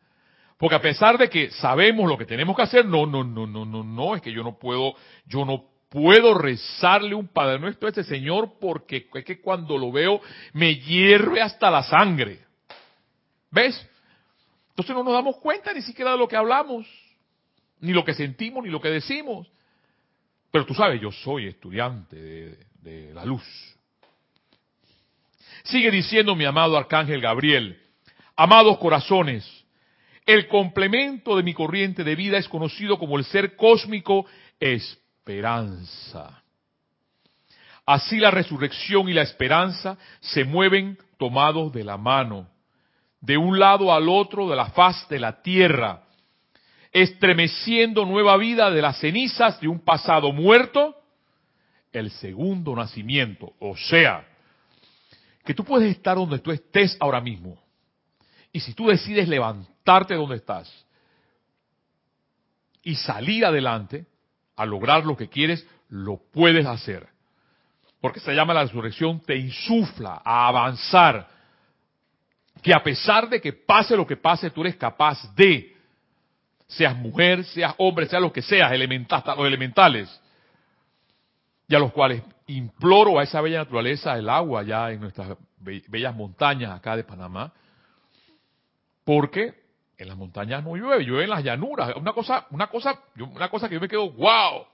Porque 0.58 0.74
a 0.74 0.80
pesar 0.82 1.18
de 1.18 1.28
que 1.28 1.50
sabemos 1.50 2.08
lo 2.08 2.16
que 2.16 2.24
tenemos 2.24 2.56
que 2.56 2.62
hacer, 2.62 2.86
no, 2.86 3.06
no, 3.06 3.22
no, 3.22 3.46
no, 3.46 3.64
no, 3.64 3.84
no, 3.84 4.16
es 4.16 4.22
que 4.22 4.32
yo 4.32 4.42
no 4.42 4.58
puedo, 4.58 4.94
yo 5.26 5.44
no 5.44 5.75
puedo 5.96 6.34
rezarle 6.34 7.14
un 7.14 7.26
Padre 7.26 7.58
Nuestro 7.58 7.86
a 7.86 7.88
este 7.88 8.04
Señor 8.04 8.58
porque 8.60 9.08
es 9.14 9.24
que 9.24 9.40
cuando 9.40 9.78
lo 9.78 9.90
veo 9.90 10.20
me 10.52 10.74
hierve 10.76 11.40
hasta 11.40 11.70
la 11.70 11.82
sangre. 11.84 12.40
¿Ves? 13.50 13.88
Entonces 14.68 14.94
no 14.94 15.02
nos 15.02 15.14
damos 15.14 15.38
cuenta 15.38 15.72
ni 15.72 15.80
siquiera 15.80 16.12
de 16.12 16.18
lo 16.18 16.28
que 16.28 16.36
hablamos, 16.36 16.86
ni 17.80 17.94
lo 17.94 18.04
que 18.04 18.12
sentimos, 18.12 18.62
ni 18.62 18.68
lo 18.68 18.78
que 18.78 18.90
decimos. 18.90 19.50
Pero 20.50 20.66
tú 20.66 20.74
sabes, 20.74 21.00
yo 21.00 21.10
soy 21.10 21.46
estudiante 21.46 22.14
de, 22.14 22.58
de 22.82 23.14
la 23.14 23.24
luz. 23.24 23.42
Sigue 25.64 25.90
diciendo 25.90 26.36
mi 26.36 26.44
amado 26.44 26.76
Arcángel 26.76 27.22
Gabriel, 27.22 27.80
amados 28.36 28.76
corazones, 28.76 29.50
el 30.26 30.46
complemento 30.48 31.38
de 31.38 31.42
mi 31.42 31.54
corriente 31.54 32.04
de 32.04 32.16
vida 32.16 32.36
es 32.36 32.50
conocido 32.50 32.98
como 32.98 33.16
el 33.16 33.24
ser 33.24 33.56
cósmico 33.56 34.26
esperanza. 35.26 36.40
Así 37.84 38.18
la 38.18 38.30
resurrección 38.30 39.08
y 39.08 39.12
la 39.12 39.22
esperanza 39.22 39.98
se 40.20 40.44
mueven 40.44 40.96
tomados 41.18 41.72
de 41.72 41.82
la 41.82 41.96
mano 41.96 42.48
de 43.20 43.36
un 43.36 43.58
lado 43.58 43.92
al 43.92 44.08
otro 44.08 44.48
de 44.48 44.54
la 44.54 44.66
faz 44.66 45.08
de 45.08 45.18
la 45.18 45.42
tierra, 45.42 46.04
estremeciendo 46.92 48.04
nueva 48.04 48.36
vida 48.36 48.70
de 48.70 48.80
las 48.80 49.00
cenizas 49.00 49.60
de 49.60 49.66
un 49.66 49.80
pasado 49.80 50.32
muerto, 50.32 50.94
el 51.92 52.12
segundo 52.12 52.76
nacimiento. 52.76 53.52
O 53.58 53.76
sea, 53.76 54.24
que 55.44 55.54
tú 55.54 55.64
puedes 55.64 55.90
estar 55.90 56.16
donde 56.16 56.38
tú 56.38 56.52
estés 56.52 56.96
ahora 57.00 57.20
mismo. 57.20 57.60
Y 58.52 58.60
si 58.60 58.74
tú 58.74 58.86
decides 58.86 59.26
levantarte 59.26 60.14
donde 60.14 60.36
estás 60.36 60.86
y 62.84 62.94
salir 62.94 63.44
adelante 63.44 64.06
a 64.56 64.64
lograr 64.64 65.04
lo 65.04 65.16
que 65.16 65.28
quieres, 65.28 65.66
lo 65.88 66.18
puedes 66.32 66.66
hacer. 66.66 67.06
Porque 68.00 68.20
se 68.20 68.34
llama 68.34 68.54
la 68.54 68.62
resurrección, 68.62 69.20
te 69.20 69.36
insufla 69.36 70.20
a 70.24 70.48
avanzar, 70.48 71.28
que 72.62 72.74
a 72.74 72.82
pesar 72.82 73.28
de 73.28 73.40
que 73.40 73.52
pase 73.52 73.96
lo 73.96 74.06
que 74.06 74.16
pase, 74.16 74.50
tú 74.50 74.62
eres 74.62 74.76
capaz 74.76 75.34
de, 75.34 75.76
seas 76.66 76.96
mujer, 76.96 77.44
seas 77.44 77.74
hombre, 77.78 78.06
seas 78.06 78.22
lo 78.22 78.32
que 78.32 78.42
seas, 78.42 78.72
elemental, 78.72 79.22
los 79.36 79.46
elementales, 79.46 80.20
y 81.68 81.74
a 81.74 81.78
los 81.78 81.92
cuales 81.92 82.22
imploro 82.46 83.18
a 83.18 83.24
esa 83.24 83.40
bella 83.40 83.58
naturaleza, 83.58 84.16
el 84.16 84.28
agua 84.28 84.60
allá 84.60 84.92
en 84.92 85.00
nuestras 85.00 85.36
bellas 85.58 86.14
montañas 86.14 86.72
acá 86.72 86.96
de 86.96 87.04
Panamá, 87.04 87.52
porque 89.04 89.65
en 89.98 90.08
las 90.08 90.16
montañas 90.16 90.62
no 90.62 90.76
llueve, 90.76 91.04
llueve 91.04 91.24
en 91.24 91.30
las 91.30 91.42
llanuras. 91.42 91.96
Una 91.96 92.12
cosa, 92.12 92.46
una 92.50 92.66
cosa, 92.66 93.00
una 93.16 93.48
cosa 93.48 93.68
que 93.68 93.74
yo 93.74 93.80
me 93.80 93.88
quedo, 93.88 94.10
wow. 94.10 94.66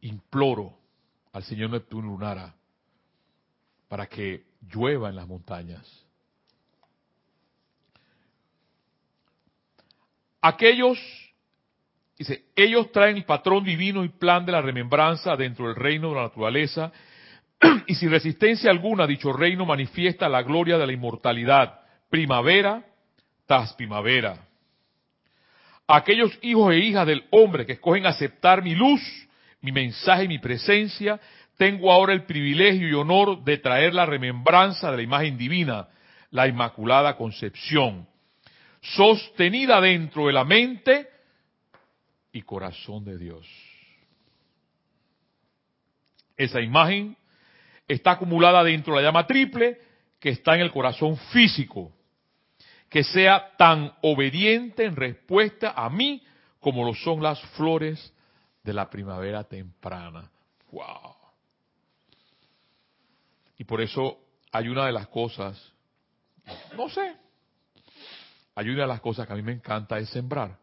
Imploro 0.00 0.74
al 1.32 1.42
Señor 1.44 1.70
Neptuno 1.70 2.08
Lunara 2.08 2.54
para 3.88 4.06
que 4.06 4.44
llueva 4.72 5.08
en 5.08 5.16
las 5.16 5.28
montañas. 5.28 6.04
Aquellos, 10.40 10.98
dice, 12.18 12.46
ellos 12.54 12.92
traen 12.92 13.16
el 13.16 13.24
patrón 13.24 13.64
divino 13.64 14.04
y 14.04 14.08
plan 14.08 14.44
de 14.44 14.52
la 14.52 14.60
remembranza 14.60 15.36
dentro 15.36 15.66
del 15.66 15.76
reino 15.76 16.10
de 16.10 16.16
la 16.16 16.22
naturaleza, 16.22 16.92
y 17.86 17.94
sin 17.94 18.10
resistencia 18.10 18.70
alguna 18.70 19.06
dicho 19.06 19.32
reino 19.32 19.64
manifiesta 19.64 20.28
la 20.28 20.42
gloria 20.42 20.76
de 20.76 20.86
la 20.86 20.92
inmortalidad, 20.92 21.80
primavera 22.10 22.84
tras 23.46 23.72
primavera. 23.74 24.38
Aquellos 25.86 26.36
hijos 26.42 26.72
e 26.72 26.78
hijas 26.78 27.06
del 27.06 27.24
hombre 27.30 27.66
que 27.66 27.72
escogen 27.72 28.06
aceptar 28.06 28.62
mi 28.62 28.74
luz, 28.74 29.00
mi 29.60 29.72
mensaje 29.72 30.24
y 30.24 30.28
mi 30.28 30.38
presencia, 30.38 31.20
tengo 31.56 31.92
ahora 31.92 32.12
el 32.12 32.24
privilegio 32.24 32.88
y 32.88 32.94
honor 32.94 33.44
de 33.44 33.58
traer 33.58 33.94
la 33.94 34.06
remembranza 34.06 34.90
de 34.90 34.96
la 34.96 35.02
imagen 35.02 35.36
divina, 35.36 35.88
la 36.30 36.48
Inmaculada 36.48 37.16
Concepción, 37.16 38.08
sostenida 38.80 39.80
dentro 39.80 40.26
de 40.26 40.32
la 40.32 40.44
mente 40.44 41.08
y 42.32 42.42
corazón 42.42 43.04
de 43.04 43.18
Dios. 43.18 43.46
Esa 46.36 46.60
imagen 46.60 47.16
está 47.86 48.12
acumulada 48.12 48.64
dentro 48.64 48.94
de 48.94 49.02
la 49.02 49.08
llama 49.08 49.26
triple 49.26 49.78
que 50.18 50.30
está 50.30 50.54
en 50.54 50.62
el 50.62 50.72
corazón 50.72 51.16
físico, 51.32 51.92
que 52.94 53.02
sea 53.02 53.56
tan 53.56 53.92
obediente 54.02 54.84
en 54.84 54.94
respuesta 54.94 55.72
a 55.72 55.90
mí 55.90 56.24
como 56.60 56.84
lo 56.84 56.94
son 56.94 57.20
las 57.20 57.40
flores 57.56 58.14
de 58.62 58.72
la 58.72 58.88
primavera 58.88 59.42
temprana. 59.42 60.30
¡Wow! 60.70 61.16
Y 63.58 63.64
por 63.64 63.80
eso 63.80 64.16
hay 64.52 64.68
una 64.68 64.86
de 64.86 64.92
las 64.92 65.08
cosas, 65.08 65.60
no 66.76 66.88
sé, 66.88 67.16
hay 68.54 68.68
una 68.68 68.82
de 68.82 68.88
las 68.88 69.00
cosas 69.00 69.26
que 69.26 69.32
a 69.32 69.36
mí 69.36 69.42
me 69.42 69.54
encanta 69.54 69.98
es 69.98 70.08
sembrar. 70.10 70.56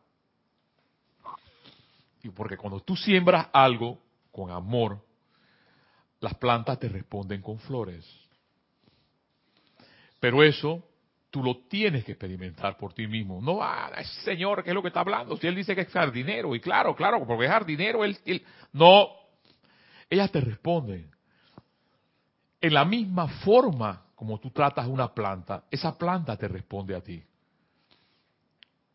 Y 2.23 2.29
porque 2.29 2.55
cuando 2.55 2.79
tú 2.79 2.95
siembras 2.95 3.49
algo 3.51 4.01
con 4.31 4.51
amor, 4.51 5.03
las 6.21 6.35
plantas 6.35 6.79
te 6.79 6.87
responden 6.87 7.41
con 7.41 7.59
flores. 7.59 8.09
Pero 10.21 10.41
eso 10.41 10.90
tú 11.31 11.43
lo 11.43 11.63
tienes 11.67 12.03
que 12.03 12.11
experimentar 12.11 12.77
por 12.77 12.93
ti 12.93 13.07
mismo. 13.07 13.41
No, 13.41 13.63
ah, 13.63 13.89
señor, 14.23 14.63
¿qué 14.63 14.69
es 14.69 14.75
lo 14.75 14.81
que 14.81 14.89
está 14.89 14.99
hablando? 14.99 15.37
Si 15.37 15.47
él 15.47 15.55
dice 15.55 15.73
que 15.73 15.81
es 15.81 15.89
jardinero, 15.89 16.53
y 16.53 16.59
claro, 16.59 16.95
claro, 16.95 17.25
porque 17.25 17.45
es 17.45 17.51
jardinero, 17.51 18.03
él, 18.03 18.17
él 18.25 18.43
no, 18.73 19.07
ellas 20.09 20.31
te 20.31 20.41
responden 20.41 21.09
en 22.61 22.73
la 22.73 22.85
misma 22.85 23.27
forma 23.27 24.05
como 24.13 24.39
tú 24.39 24.51
tratas 24.51 24.87
una 24.87 25.11
planta, 25.13 25.63
esa 25.71 25.97
planta 25.97 26.37
te 26.37 26.47
responde 26.47 26.95
a 26.95 27.01
ti. 27.01 27.23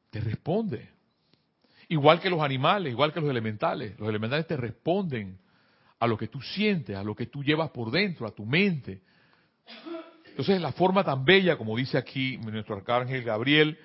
Te 0.08 0.20
responde. 0.20 0.88
Igual 1.88 2.20
que 2.20 2.30
los 2.30 2.40
animales, 2.40 2.92
igual 2.92 3.12
que 3.12 3.20
los 3.20 3.28
elementales. 3.28 3.98
Los 3.98 4.08
elementales 4.08 4.46
te 4.46 4.56
responden 4.56 5.36
a 5.98 6.06
lo 6.06 6.16
que 6.16 6.28
tú 6.28 6.40
sientes, 6.40 6.96
a 6.96 7.02
lo 7.02 7.16
que 7.16 7.26
tú 7.26 7.42
llevas 7.42 7.70
por 7.70 7.90
dentro, 7.90 8.24
a 8.24 8.30
tu 8.30 8.46
mente. 8.46 9.02
Entonces, 10.36 10.60
la 10.60 10.72
forma 10.72 11.02
tan 11.02 11.24
bella, 11.24 11.56
como 11.56 11.74
dice 11.78 11.96
aquí 11.96 12.36
nuestro 12.36 12.76
arcángel 12.76 13.24
Gabriel, 13.24 13.78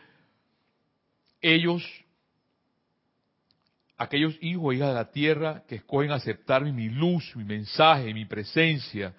ellos, 1.39 1.81
aquellos 3.97 4.35
hijos 4.41 4.73
e 4.73 4.75
hijas 4.75 4.89
de 4.89 4.93
la 4.93 5.11
tierra 5.11 5.63
que 5.65 5.75
escogen 5.75 6.11
aceptar 6.11 6.65
mi 6.65 6.89
luz, 6.89 7.33
mi 7.37 7.45
mensaje, 7.45 8.13
mi 8.13 8.25
presencia, 8.25 9.13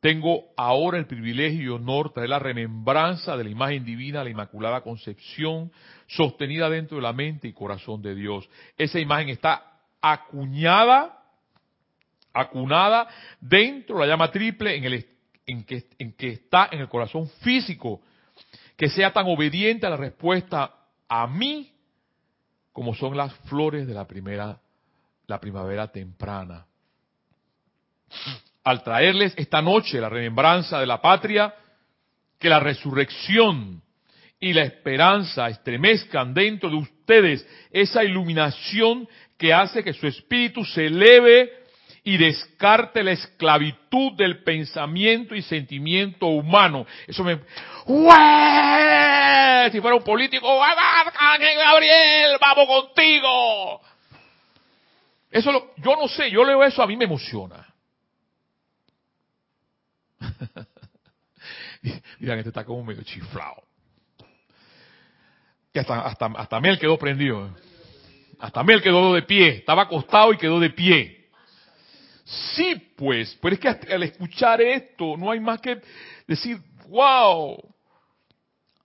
tengo 0.00 0.44
ahora 0.58 0.98
el 0.98 1.06
privilegio 1.06 1.62
y 1.62 1.68
honor 1.68 2.08
de 2.08 2.14
traer 2.16 2.28
la 2.28 2.38
remembranza 2.38 3.34
de 3.38 3.44
la 3.44 3.50
imagen 3.50 3.86
divina, 3.86 4.22
la 4.22 4.28
Inmaculada 4.28 4.82
Concepción, 4.82 5.72
sostenida 6.06 6.68
dentro 6.68 6.98
de 6.98 7.02
la 7.02 7.14
mente 7.14 7.48
y 7.48 7.54
corazón 7.54 8.02
de 8.02 8.14
Dios. 8.14 8.46
Esa 8.76 9.00
imagen 9.00 9.30
está 9.30 9.72
acuñada, 10.02 11.18
acunada 12.34 13.08
dentro 13.40 13.94
de 13.96 14.02
la 14.02 14.12
llama 14.12 14.30
triple 14.30 14.76
en, 14.76 14.84
el, 14.84 15.06
en, 15.50 15.64
que, 15.64 16.28
está 16.28 16.68
en 16.70 16.80
el 16.80 16.88
corazón 16.88 17.28
físico, 17.40 18.00
que 18.76 18.88
sea 18.88 19.12
tan 19.12 19.26
obediente 19.26 19.86
a 19.86 19.90
la 19.90 19.96
respuesta 19.96 20.74
a 21.08 21.26
mí 21.26 21.72
como 22.72 22.94
son 22.94 23.16
las 23.16 23.34
flores 23.48 23.86
de 23.86 23.94
la 23.94 24.06
primera, 24.06 24.60
la 25.26 25.40
primavera 25.40 25.88
temprana. 25.88 26.66
Al 28.64 28.82
traerles 28.82 29.34
esta 29.36 29.60
noche 29.60 30.00
la 30.00 30.08
remembranza 30.08 30.78
de 30.78 30.86
la 30.86 31.00
patria, 31.00 31.54
que 32.38 32.48
la 32.48 32.60
resurrección 32.60 33.82
y 34.38 34.52
la 34.52 34.62
esperanza 34.62 35.48
estremezcan 35.48 36.32
dentro 36.32 36.70
de 36.70 36.76
ustedes 36.76 37.46
esa 37.70 38.02
iluminación 38.02 39.06
que 39.36 39.52
hace 39.52 39.84
que 39.84 39.92
su 39.92 40.06
espíritu 40.06 40.64
se 40.64 40.86
eleve 40.86 41.59
y 42.02 42.16
descarte 42.16 43.02
la 43.02 43.12
esclavitud 43.12 44.12
del 44.12 44.42
pensamiento 44.42 45.34
y 45.34 45.42
sentimiento 45.42 46.26
humano. 46.26 46.86
Eso 47.06 47.22
me... 47.24 47.40
Si 49.70 49.80
fuera 49.80 49.96
un 49.96 50.02
político, 50.02 50.46
Gabriel, 50.58 52.36
vamos 52.40 52.66
contigo! 52.66 53.80
Eso 55.30 55.52
lo, 55.52 55.74
yo 55.76 55.94
no 55.96 56.08
sé, 56.08 56.30
yo 56.30 56.44
leo 56.44 56.64
eso, 56.64 56.82
a 56.82 56.86
mí 56.86 56.96
me 56.96 57.04
emociona. 57.04 57.66
Miren, 62.18 62.38
este 62.38 62.48
está 62.48 62.64
como 62.64 62.82
medio 62.82 63.02
chiflado. 63.04 63.62
Y 65.72 65.78
hasta, 65.78 66.00
hasta, 66.00 66.26
hasta 66.36 66.60
Mel 66.60 66.80
quedó 66.80 66.98
prendido. 66.98 67.54
Hasta 68.40 68.64
Mel 68.64 68.82
quedó 68.82 69.14
de 69.14 69.22
pie. 69.22 69.48
Estaba 69.50 69.82
acostado 69.82 70.32
y 70.32 70.38
quedó 70.38 70.58
de 70.58 70.70
pie. 70.70 71.19
Sí, 72.30 72.76
pues, 72.96 73.36
pero 73.42 73.54
es 73.54 73.60
que 73.60 73.68
al 73.92 74.04
escuchar 74.04 74.60
esto 74.60 75.16
no 75.16 75.32
hay 75.32 75.40
más 75.40 75.60
que 75.60 75.80
decir, 76.28 76.58
wow, 76.88 77.58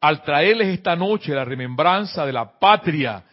al 0.01 0.23
traerles 0.23 0.69
esta 0.69 0.95
noche 0.95 1.35
la 1.35 1.45
remembranza 1.45 2.25
de 2.25 2.33
la 2.33 2.57
patria, 2.57 3.23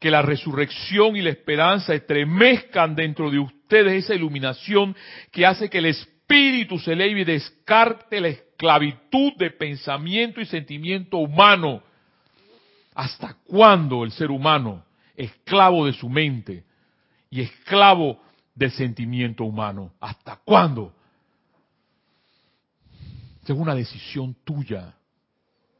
que 0.00 0.10
la 0.10 0.20
resurrección 0.20 1.16
y 1.16 1.22
la 1.22 1.30
esperanza 1.30 1.94
estremezcan 1.94 2.96
dentro 2.96 3.30
de 3.30 3.38
ustedes 3.38 4.04
esa 4.04 4.14
iluminación 4.14 4.96
que 5.30 5.46
hace 5.46 5.70
que 5.70 5.78
el 5.78 5.86
espíritu 5.86 6.80
se 6.80 6.94
eleve 6.94 7.20
y 7.20 7.24
descarte 7.24 8.20
la 8.20 8.28
esclavitud 8.28 9.32
de 9.36 9.52
pensamiento 9.52 10.40
y 10.40 10.46
sentimiento 10.46 11.18
humano. 11.18 11.84
¿Hasta 12.96 13.36
cuándo 13.46 14.02
el 14.02 14.10
ser 14.10 14.32
humano, 14.32 14.84
esclavo 15.16 15.86
de 15.86 15.92
su 15.92 16.08
mente 16.08 16.64
y 17.30 17.42
esclavo 17.42 18.20
del 18.56 18.72
sentimiento 18.72 19.44
humano? 19.44 19.92
¿Hasta 20.00 20.36
cuándo? 20.44 20.92
Es 23.44 23.50
una 23.50 23.76
decisión 23.76 24.34
tuya 24.42 24.92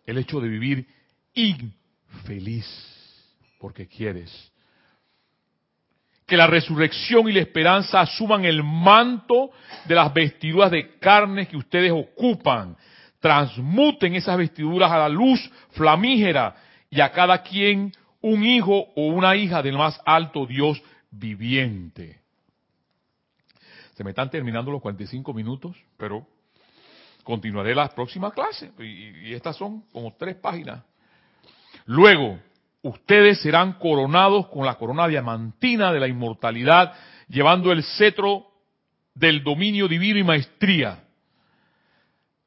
el 0.07 0.19
hecho 0.19 0.41
de 0.41 0.49
vivir 0.49 0.87
infeliz 1.35 2.65
porque 3.59 3.89
quieres. 3.89 4.53
Que 6.25 6.37
la 6.37 6.47
resurrección 6.47 7.29
y 7.29 7.33
la 7.33 7.41
esperanza 7.41 8.01
asuman 8.01 8.45
el 8.45 8.63
manto 8.63 9.51
de 9.87 9.95
las 9.95 10.13
vestiduras 10.13 10.71
de 10.71 10.99
carne 10.99 11.49
que 11.49 11.57
ustedes 11.57 11.91
ocupan. 11.91 12.77
Transmuten 13.19 14.15
esas 14.15 14.37
vestiduras 14.37 14.91
a 14.93 14.99
la 14.99 15.09
luz 15.09 15.51
flamígera 15.71 16.55
y 16.91 17.01
a 17.01 17.11
cada 17.11 17.43
quien 17.43 17.93
un 18.21 18.45
hijo 18.45 18.87
o 18.95 19.07
una 19.07 19.35
hija 19.35 19.63
del 19.63 19.77
más 19.77 20.01
alto 20.05 20.47
Dios 20.47 20.81
viviente. 21.11 22.26
Se 23.97 24.05
me 24.05 24.11
están 24.11 24.29
terminando 24.29 24.71
los 24.71 24.83
45 24.83 25.33
minutos, 25.33 25.75
pero 25.97 26.27
continuaré 27.25 27.75
la 27.75 27.89
próxima 27.89 28.31
clase. 28.31 28.71
Y, 28.79 29.31
y 29.31 29.35
estas 29.35 29.57
son 29.57 29.83
como 29.91 30.15
tres 30.15 30.37
páginas. 30.37 30.85
Luego, 31.87 32.39
ustedes 32.83 33.41
serán 33.41 33.75
coronados 33.79 34.49
con 34.49 34.67
la 34.67 34.75
corona 34.75 35.09
diamantina 35.09 35.93
de 35.93 36.01
la 36.01 36.09
inmortalidad, 36.09 36.93
llevando 37.29 37.73
el 37.73 37.83
cetro 37.83 38.47
del 39.15 39.43
dominio 39.43 39.89
divino 39.89 40.19
y 40.19 40.25
maestría. 40.25 41.05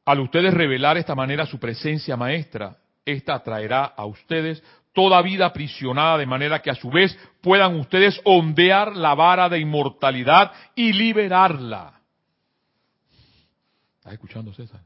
Al 0.05 0.19
ustedes 0.19 0.53
revelar 0.53 0.97
esta 0.97 1.15
manera 1.15 1.47
su 1.47 1.59
presencia 1.59 2.15
maestra, 2.15 2.77
esta 3.05 3.33
atraerá 3.33 3.85
a 3.85 4.05
ustedes 4.05 4.63
toda 4.93 5.21
vida 5.21 5.45
aprisionada 5.45 6.17
de 6.17 6.25
manera 6.25 6.61
que 6.61 6.69
a 6.69 6.75
su 6.75 6.89
vez 6.89 7.17
puedan 7.41 7.79
ustedes 7.79 8.19
ondear 8.23 8.95
la 8.95 9.15
vara 9.15 9.49
de 9.49 9.59
inmortalidad 9.59 10.51
y 10.75 10.93
liberarla. 10.93 12.01
¿Estás 13.97 14.13
escuchando, 14.13 14.53
César? 14.53 14.81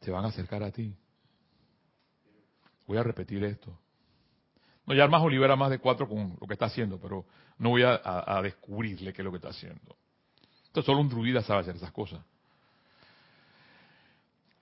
Se 0.00 0.10
van 0.10 0.24
a 0.24 0.28
acercar 0.28 0.62
a 0.62 0.70
ti. 0.70 0.94
Voy 2.86 2.98
a 2.98 3.02
repetir 3.02 3.42
esto. 3.44 3.76
No, 4.86 4.94
ya 4.94 5.08
más 5.08 5.24
libera 5.26 5.56
más 5.56 5.70
de 5.70 5.78
cuatro 5.78 6.08
con 6.08 6.36
lo 6.40 6.46
que 6.46 6.52
está 6.52 6.66
haciendo, 6.66 7.00
pero 7.00 7.26
no 7.58 7.70
voy 7.70 7.82
a, 7.82 8.40
descubrirle 8.42 9.12
qué 9.12 9.22
es 9.22 9.24
lo 9.24 9.32
que 9.32 9.38
está 9.38 9.48
haciendo. 9.48 9.96
Esto 10.66 10.82
solo 10.82 11.00
un 11.00 11.08
druida 11.08 11.42
sabe 11.42 11.60
hacer 11.60 11.76
esas 11.76 11.90
cosas. 11.90 12.20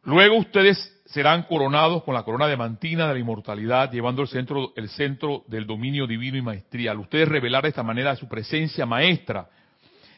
Luego 0.05 0.37
ustedes 0.37 0.91
serán 1.07 1.45
coronados 1.45 2.03
con 2.03 2.15
la 2.15 2.23
corona 2.23 2.47
de 2.47 2.57
mantina 2.57 3.07
de 3.09 3.15
la 3.15 3.21
inmortalidad, 3.21 3.91
llevando 3.91 4.23
el 4.23 4.29
centro, 4.29 4.73
el 4.77 4.89
centro 4.89 5.45
del 5.47 5.67
dominio 5.67 6.07
divino 6.07 6.37
y 6.37 6.43
maestría. 6.43 6.91
Al 6.91 6.99
ustedes 6.99 7.29
revelar 7.29 7.63
de 7.63 7.71
esta 7.71 7.83
manera 7.83 8.17
su 8.17 8.29
presencia 8.29 8.85
maestra, 8.85 9.49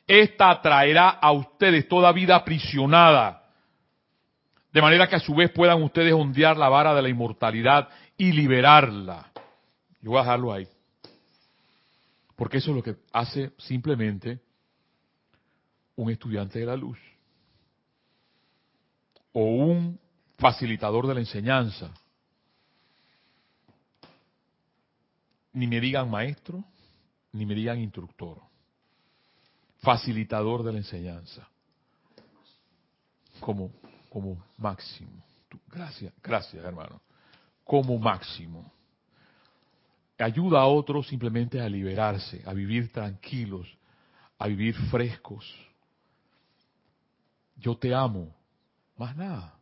esta 0.07 0.51
atraerá 0.51 1.09
a 1.11 1.33
ustedes 1.33 1.89
toda 1.89 2.13
vida 2.13 2.37
aprisionada, 2.37 3.43
de 4.73 4.83
manera 4.83 5.09
que 5.09 5.17
a 5.17 5.21
su 5.21 5.35
vez 5.35 5.51
puedan 5.51 5.83
ustedes 5.83 6.13
ondear 6.13 6.57
la 6.57 6.69
vara 6.69 6.95
de 6.95 7.03
la 7.03 7.09
inmortalidad 7.09 7.89
y 8.17 8.33
liberarla. 8.33 9.31
Yo 10.01 10.11
voy 10.11 10.19
a 10.19 10.23
dejarlo 10.23 10.53
ahí. 10.53 10.69
Porque 12.37 12.59
eso 12.59 12.71
es 12.71 12.77
lo 12.77 12.83
que 12.83 12.97
hace 13.13 13.53
simplemente 13.57 14.41
un 15.97 16.11
estudiante 16.11 16.59
de 16.59 16.67
la 16.67 16.77
luz. 16.77 16.99
O 19.37 19.43
un 19.43 20.01
facilitador 20.39 21.07
de 21.07 21.13
la 21.13 21.21
enseñanza. 21.21 21.93
Ni 25.53 25.67
me 25.67 25.79
digan 25.79 26.11
maestro, 26.11 26.65
ni 27.33 27.45
me 27.45 27.55
digan 27.55 27.79
instructor. 27.79 28.41
Facilitador 29.83 30.63
de 30.63 30.73
la 30.73 30.79
enseñanza. 30.79 31.47
Como, 33.41 33.71
como 34.09 34.43
máximo. 34.57 35.23
Gracias, 35.69 36.15
gracias 36.23 36.65
hermano. 36.65 37.03
Como 37.63 37.99
máximo 37.99 38.73
ayuda 40.25 40.61
a 40.61 40.67
otros 40.67 41.07
simplemente 41.09 41.61
a 41.61 41.69
liberarse, 41.69 42.43
a 42.47 42.53
vivir 42.53 42.91
tranquilos, 42.91 43.67
a 44.39 44.47
vivir 44.47 44.75
frescos. 44.91 45.45
Yo 47.57 47.77
te 47.77 47.95
amo, 47.95 48.35
más 48.97 49.17
nada. 49.17 49.55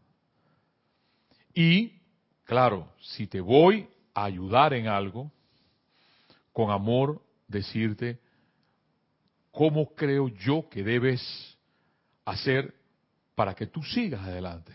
Y, 1.54 2.00
claro, 2.44 2.92
si 3.00 3.26
te 3.26 3.40
voy 3.40 3.88
a 4.14 4.24
ayudar 4.24 4.74
en 4.74 4.88
algo, 4.88 5.30
con 6.52 6.70
amor 6.70 7.22
decirte 7.48 8.20
cómo 9.50 9.94
creo 9.94 10.28
yo 10.28 10.68
que 10.68 10.82
debes 10.82 11.22
hacer 12.24 12.74
para 13.34 13.54
que 13.54 13.66
tú 13.66 13.82
sigas 13.82 14.22
adelante. 14.22 14.72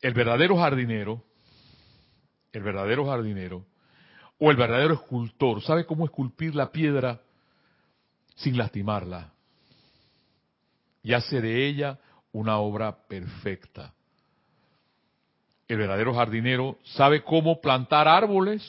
El 0.00 0.14
verdadero 0.14 0.56
jardinero 0.56 1.22
el 2.58 2.62
verdadero 2.62 3.06
jardinero, 3.06 3.66
o 4.38 4.50
el 4.50 4.56
verdadero 4.56 4.94
escultor, 4.94 5.62
sabe 5.62 5.86
cómo 5.86 6.04
esculpir 6.04 6.54
la 6.54 6.70
piedra 6.70 7.20
sin 8.36 8.56
lastimarla. 8.56 9.32
Y 11.04 11.12
hace 11.12 11.40
de 11.40 11.68
ella 11.68 12.00
una 12.32 12.58
obra 12.58 13.06
perfecta. 13.06 13.94
El 15.68 15.78
verdadero 15.78 16.14
jardinero 16.14 16.78
sabe 16.82 17.22
cómo 17.22 17.60
plantar 17.60 18.08
árboles 18.08 18.62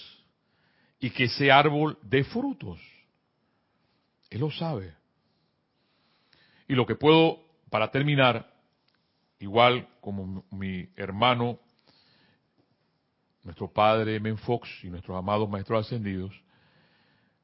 y 0.99 1.09
que 1.09 1.23
ese 1.23 1.51
árbol 1.51 1.97
dé 2.03 2.23
frutos. 2.23 2.79
Él 4.29 4.41
lo 4.41 4.51
sabe. 4.51 4.93
Y 6.67 6.75
lo 6.75 6.85
que 6.85 6.95
puedo, 6.95 7.39
para 7.69 7.89
terminar, 7.89 8.53
igual 9.39 9.87
como 10.01 10.45
mi 10.51 10.87
hermano 10.95 11.59
nuestro 13.43 13.71
padre 13.71 14.19
Menfox 14.19 14.83
y 14.83 14.89
nuestros 14.89 15.17
amados 15.17 15.47
maestros 15.47 15.85
ascendidos, 15.85 16.33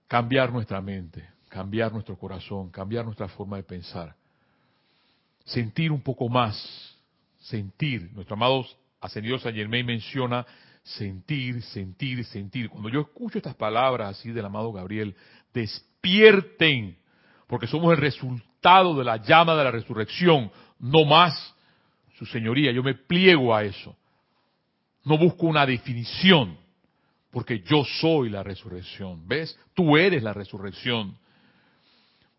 cambiar 0.07 0.51
nuestra 0.51 0.81
mente, 0.81 1.29
cambiar 1.47 1.93
nuestro 1.93 2.17
corazón, 2.17 2.71
cambiar 2.71 3.05
nuestra 3.05 3.27
forma 3.27 3.57
de 3.57 3.63
pensar, 3.63 4.15
sentir 5.51 5.91
un 5.91 6.01
poco 6.01 6.29
más, 6.29 6.97
sentir. 7.39 8.09
Nuestro 8.13 8.35
amado 8.35 8.65
ascendido 8.99 9.37
San 9.39 9.53
Germain 9.53 9.85
menciona 9.85 10.45
sentir, 10.83 11.61
sentir, 11.61 12.23
sentir. 12.25 12.69
Cuando 12.69 12.89
yo 12.89 13.01
escucho 13.01 13.37
estas 13.37 13.55
palabras 13.55 14.17
así 14.17 14.31
del 14.31 14.45
amado 14.45 14.71
Gabriel, 14.71 15.15
despierten, 15.53 16.97
porque 17.47 17.67
somos 17.67 17.91
el 17.91 17.97
resultado 17.97 18.95
de 18.95 19.03
la 19.03 19.17
llama 19.17 19.55
de 19.55 19.63
la 19.63 19.71
resurrección, 19.71 20.51
no 20.79 21.05
más, 21.05 21.55
su 22.17 22.25
señoría, 22.25 22.71
yo 22.71 22.83
me 22.83 22.95
pliego 22.95 23.55
a 23.55 23.63
eso. 23.63 23.95
No 25.03 25.17
busco 25.17 25.47
una 25.47 25.65
definición, 25.65 26.57
porque 27.31 27.61
yo 27.61 27.83
soy 27.83 28.29
la 28.29 28.43
resurrección. 28.43 29.27
¿Ves? 29.27 29.57
Tú 29.73 29.97
eres 29.97 30.21
la 30.21 30.33
resurrección. 30.33 31.17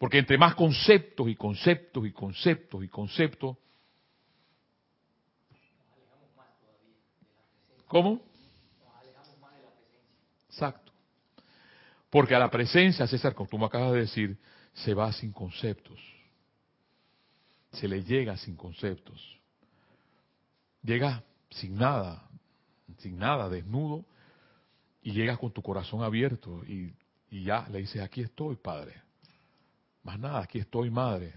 Porque 0.03 0.19
entre 0.19 0.37
más 0.37 0.57
conceptos 0.57 1.29
y 1.29 1.37
conceptos 1.37 2.05
y 2.05 2.11
conceptos 2.11 2.83
y 2.83 2.89
conceptos, 2.89 3.57
¿Cómo? 7.87 8.21
Exacto. 10.49 10.91
Porque 12.11 12.35
a 12.35 12.41
la 12.41 12.51
presencia, 12.51 13.07
César, 13.07 13.33
como 13.33 13.49
tú 13.49 13.57
me 13.59 13.67
acabas 13.67 13.93
de 13.93 14.01
decir, 14.01 14.37
se 14.73 14.93
va 14.93 15.13
sin 15.13 15.31
conceptos. 15.31 16.01
Se 17.71 17.87
le 17.87 18.03
llega 18.03 18.37
sin 18.39 18.57
conceptos. 18.57 19.39
Llega 20.83 21.23
sin 21.51 21.77
nada, 21.77 22.29
sin 22.99 23.21
nada, 23.21 23.49
desnudo, 23.49 24.05
y 25.01 25.13
llegas 25.13 25.39
con 25.39 25.53
tu 25.53 25.63
corazón 25.63 26.03
abierto 26.03 26.65
y 26.65 26.93
Y 27.31 27.45
ya 27.45 27.69
le 27.71 27.79
dices, 27.79 28.03
aquí 28.03 28.21
estoy, 28.21 28.57
Padre. 28.57 29.02
Más 30.03 30.19
nada, 30.19 30.41
aquí 30.41 30.59
estoy, 30.59 30.91
Madre. 30.91 31.35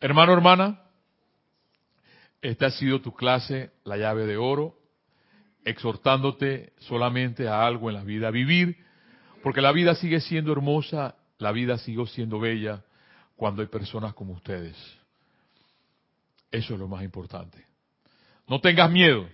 Hermano, 0.00 0.34
hermana, 0.34 0.82
esta 2.42 2.66
ha 2.66 2.70
sido 2.70 3.00
tu 3.00 3.14
clase, 3.14 3.72
la 3.84 3.96
llave 3.96 4.26
de 4.26 4.36
oro, 4.36 4.78
exhortándote 5.64 6.74
solamente 6.80 7.48
a 7.48 7.66
algo 7.66 7.88
en 7.88 7.96
la 7.96 8.04
vida, 8.04 8.28
a 8.28 8.30
vivir, 8.30 8.84
porque 9.42 9.60
la 9.60 9.72
vida 9.72 9.94
sigue 9.94 10.20
siendo 10.20 10.52
hermosa, 10.52 11.16
la 11.38 11.50
vida 11.52 11.78
sigue 11.78 12.06
siendo 12.06 12.38
bella 12.38 12.84
cuando 13.36 13.62
hay 13.62 13.68
personas 13.68 14.14
como 14.14 14.34
ustedes. 14.34 14.76
Eso 16.50 16.74
es 16.74 16.80
lo 16.80 16.88
más 16.88 17.02
importante. 17.02 17.64
No 18.46 18.60
tengas 18.60 18.90
miedo. 18.90 19.28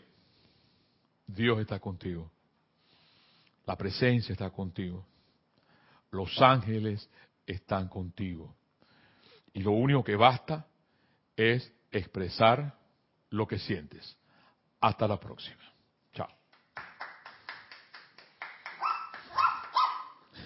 Dios 1.26 1.60
está 1.60 1.78
contigo. 1.78 2.30
La 3.66 3.76
presencia 3.76 4.32
está 4.32 4.50
contigo. 4.50 5.04
Los 6.12 6.40
ángeles 6.40 7.08
están 7.46 7.88
contigo. 7.88 8.54
Y 9.54 9.62
lo 9.62 9.72
único 9.72 10.04
que 10.04 10.14
basta 10.14 10.66
es 11.36 11.72
expresar 11.90 12.78
lo 13.30 13.46
que 13.46 13.58
sientes. 13.58 14.16
Hasta 14.80 15.08
la 15.08 15.18
próxima. 15.18 15.62
Chao. 16.12 16.28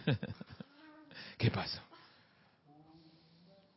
¿Qué 1.37 1.51
pasa? 1.51 1.86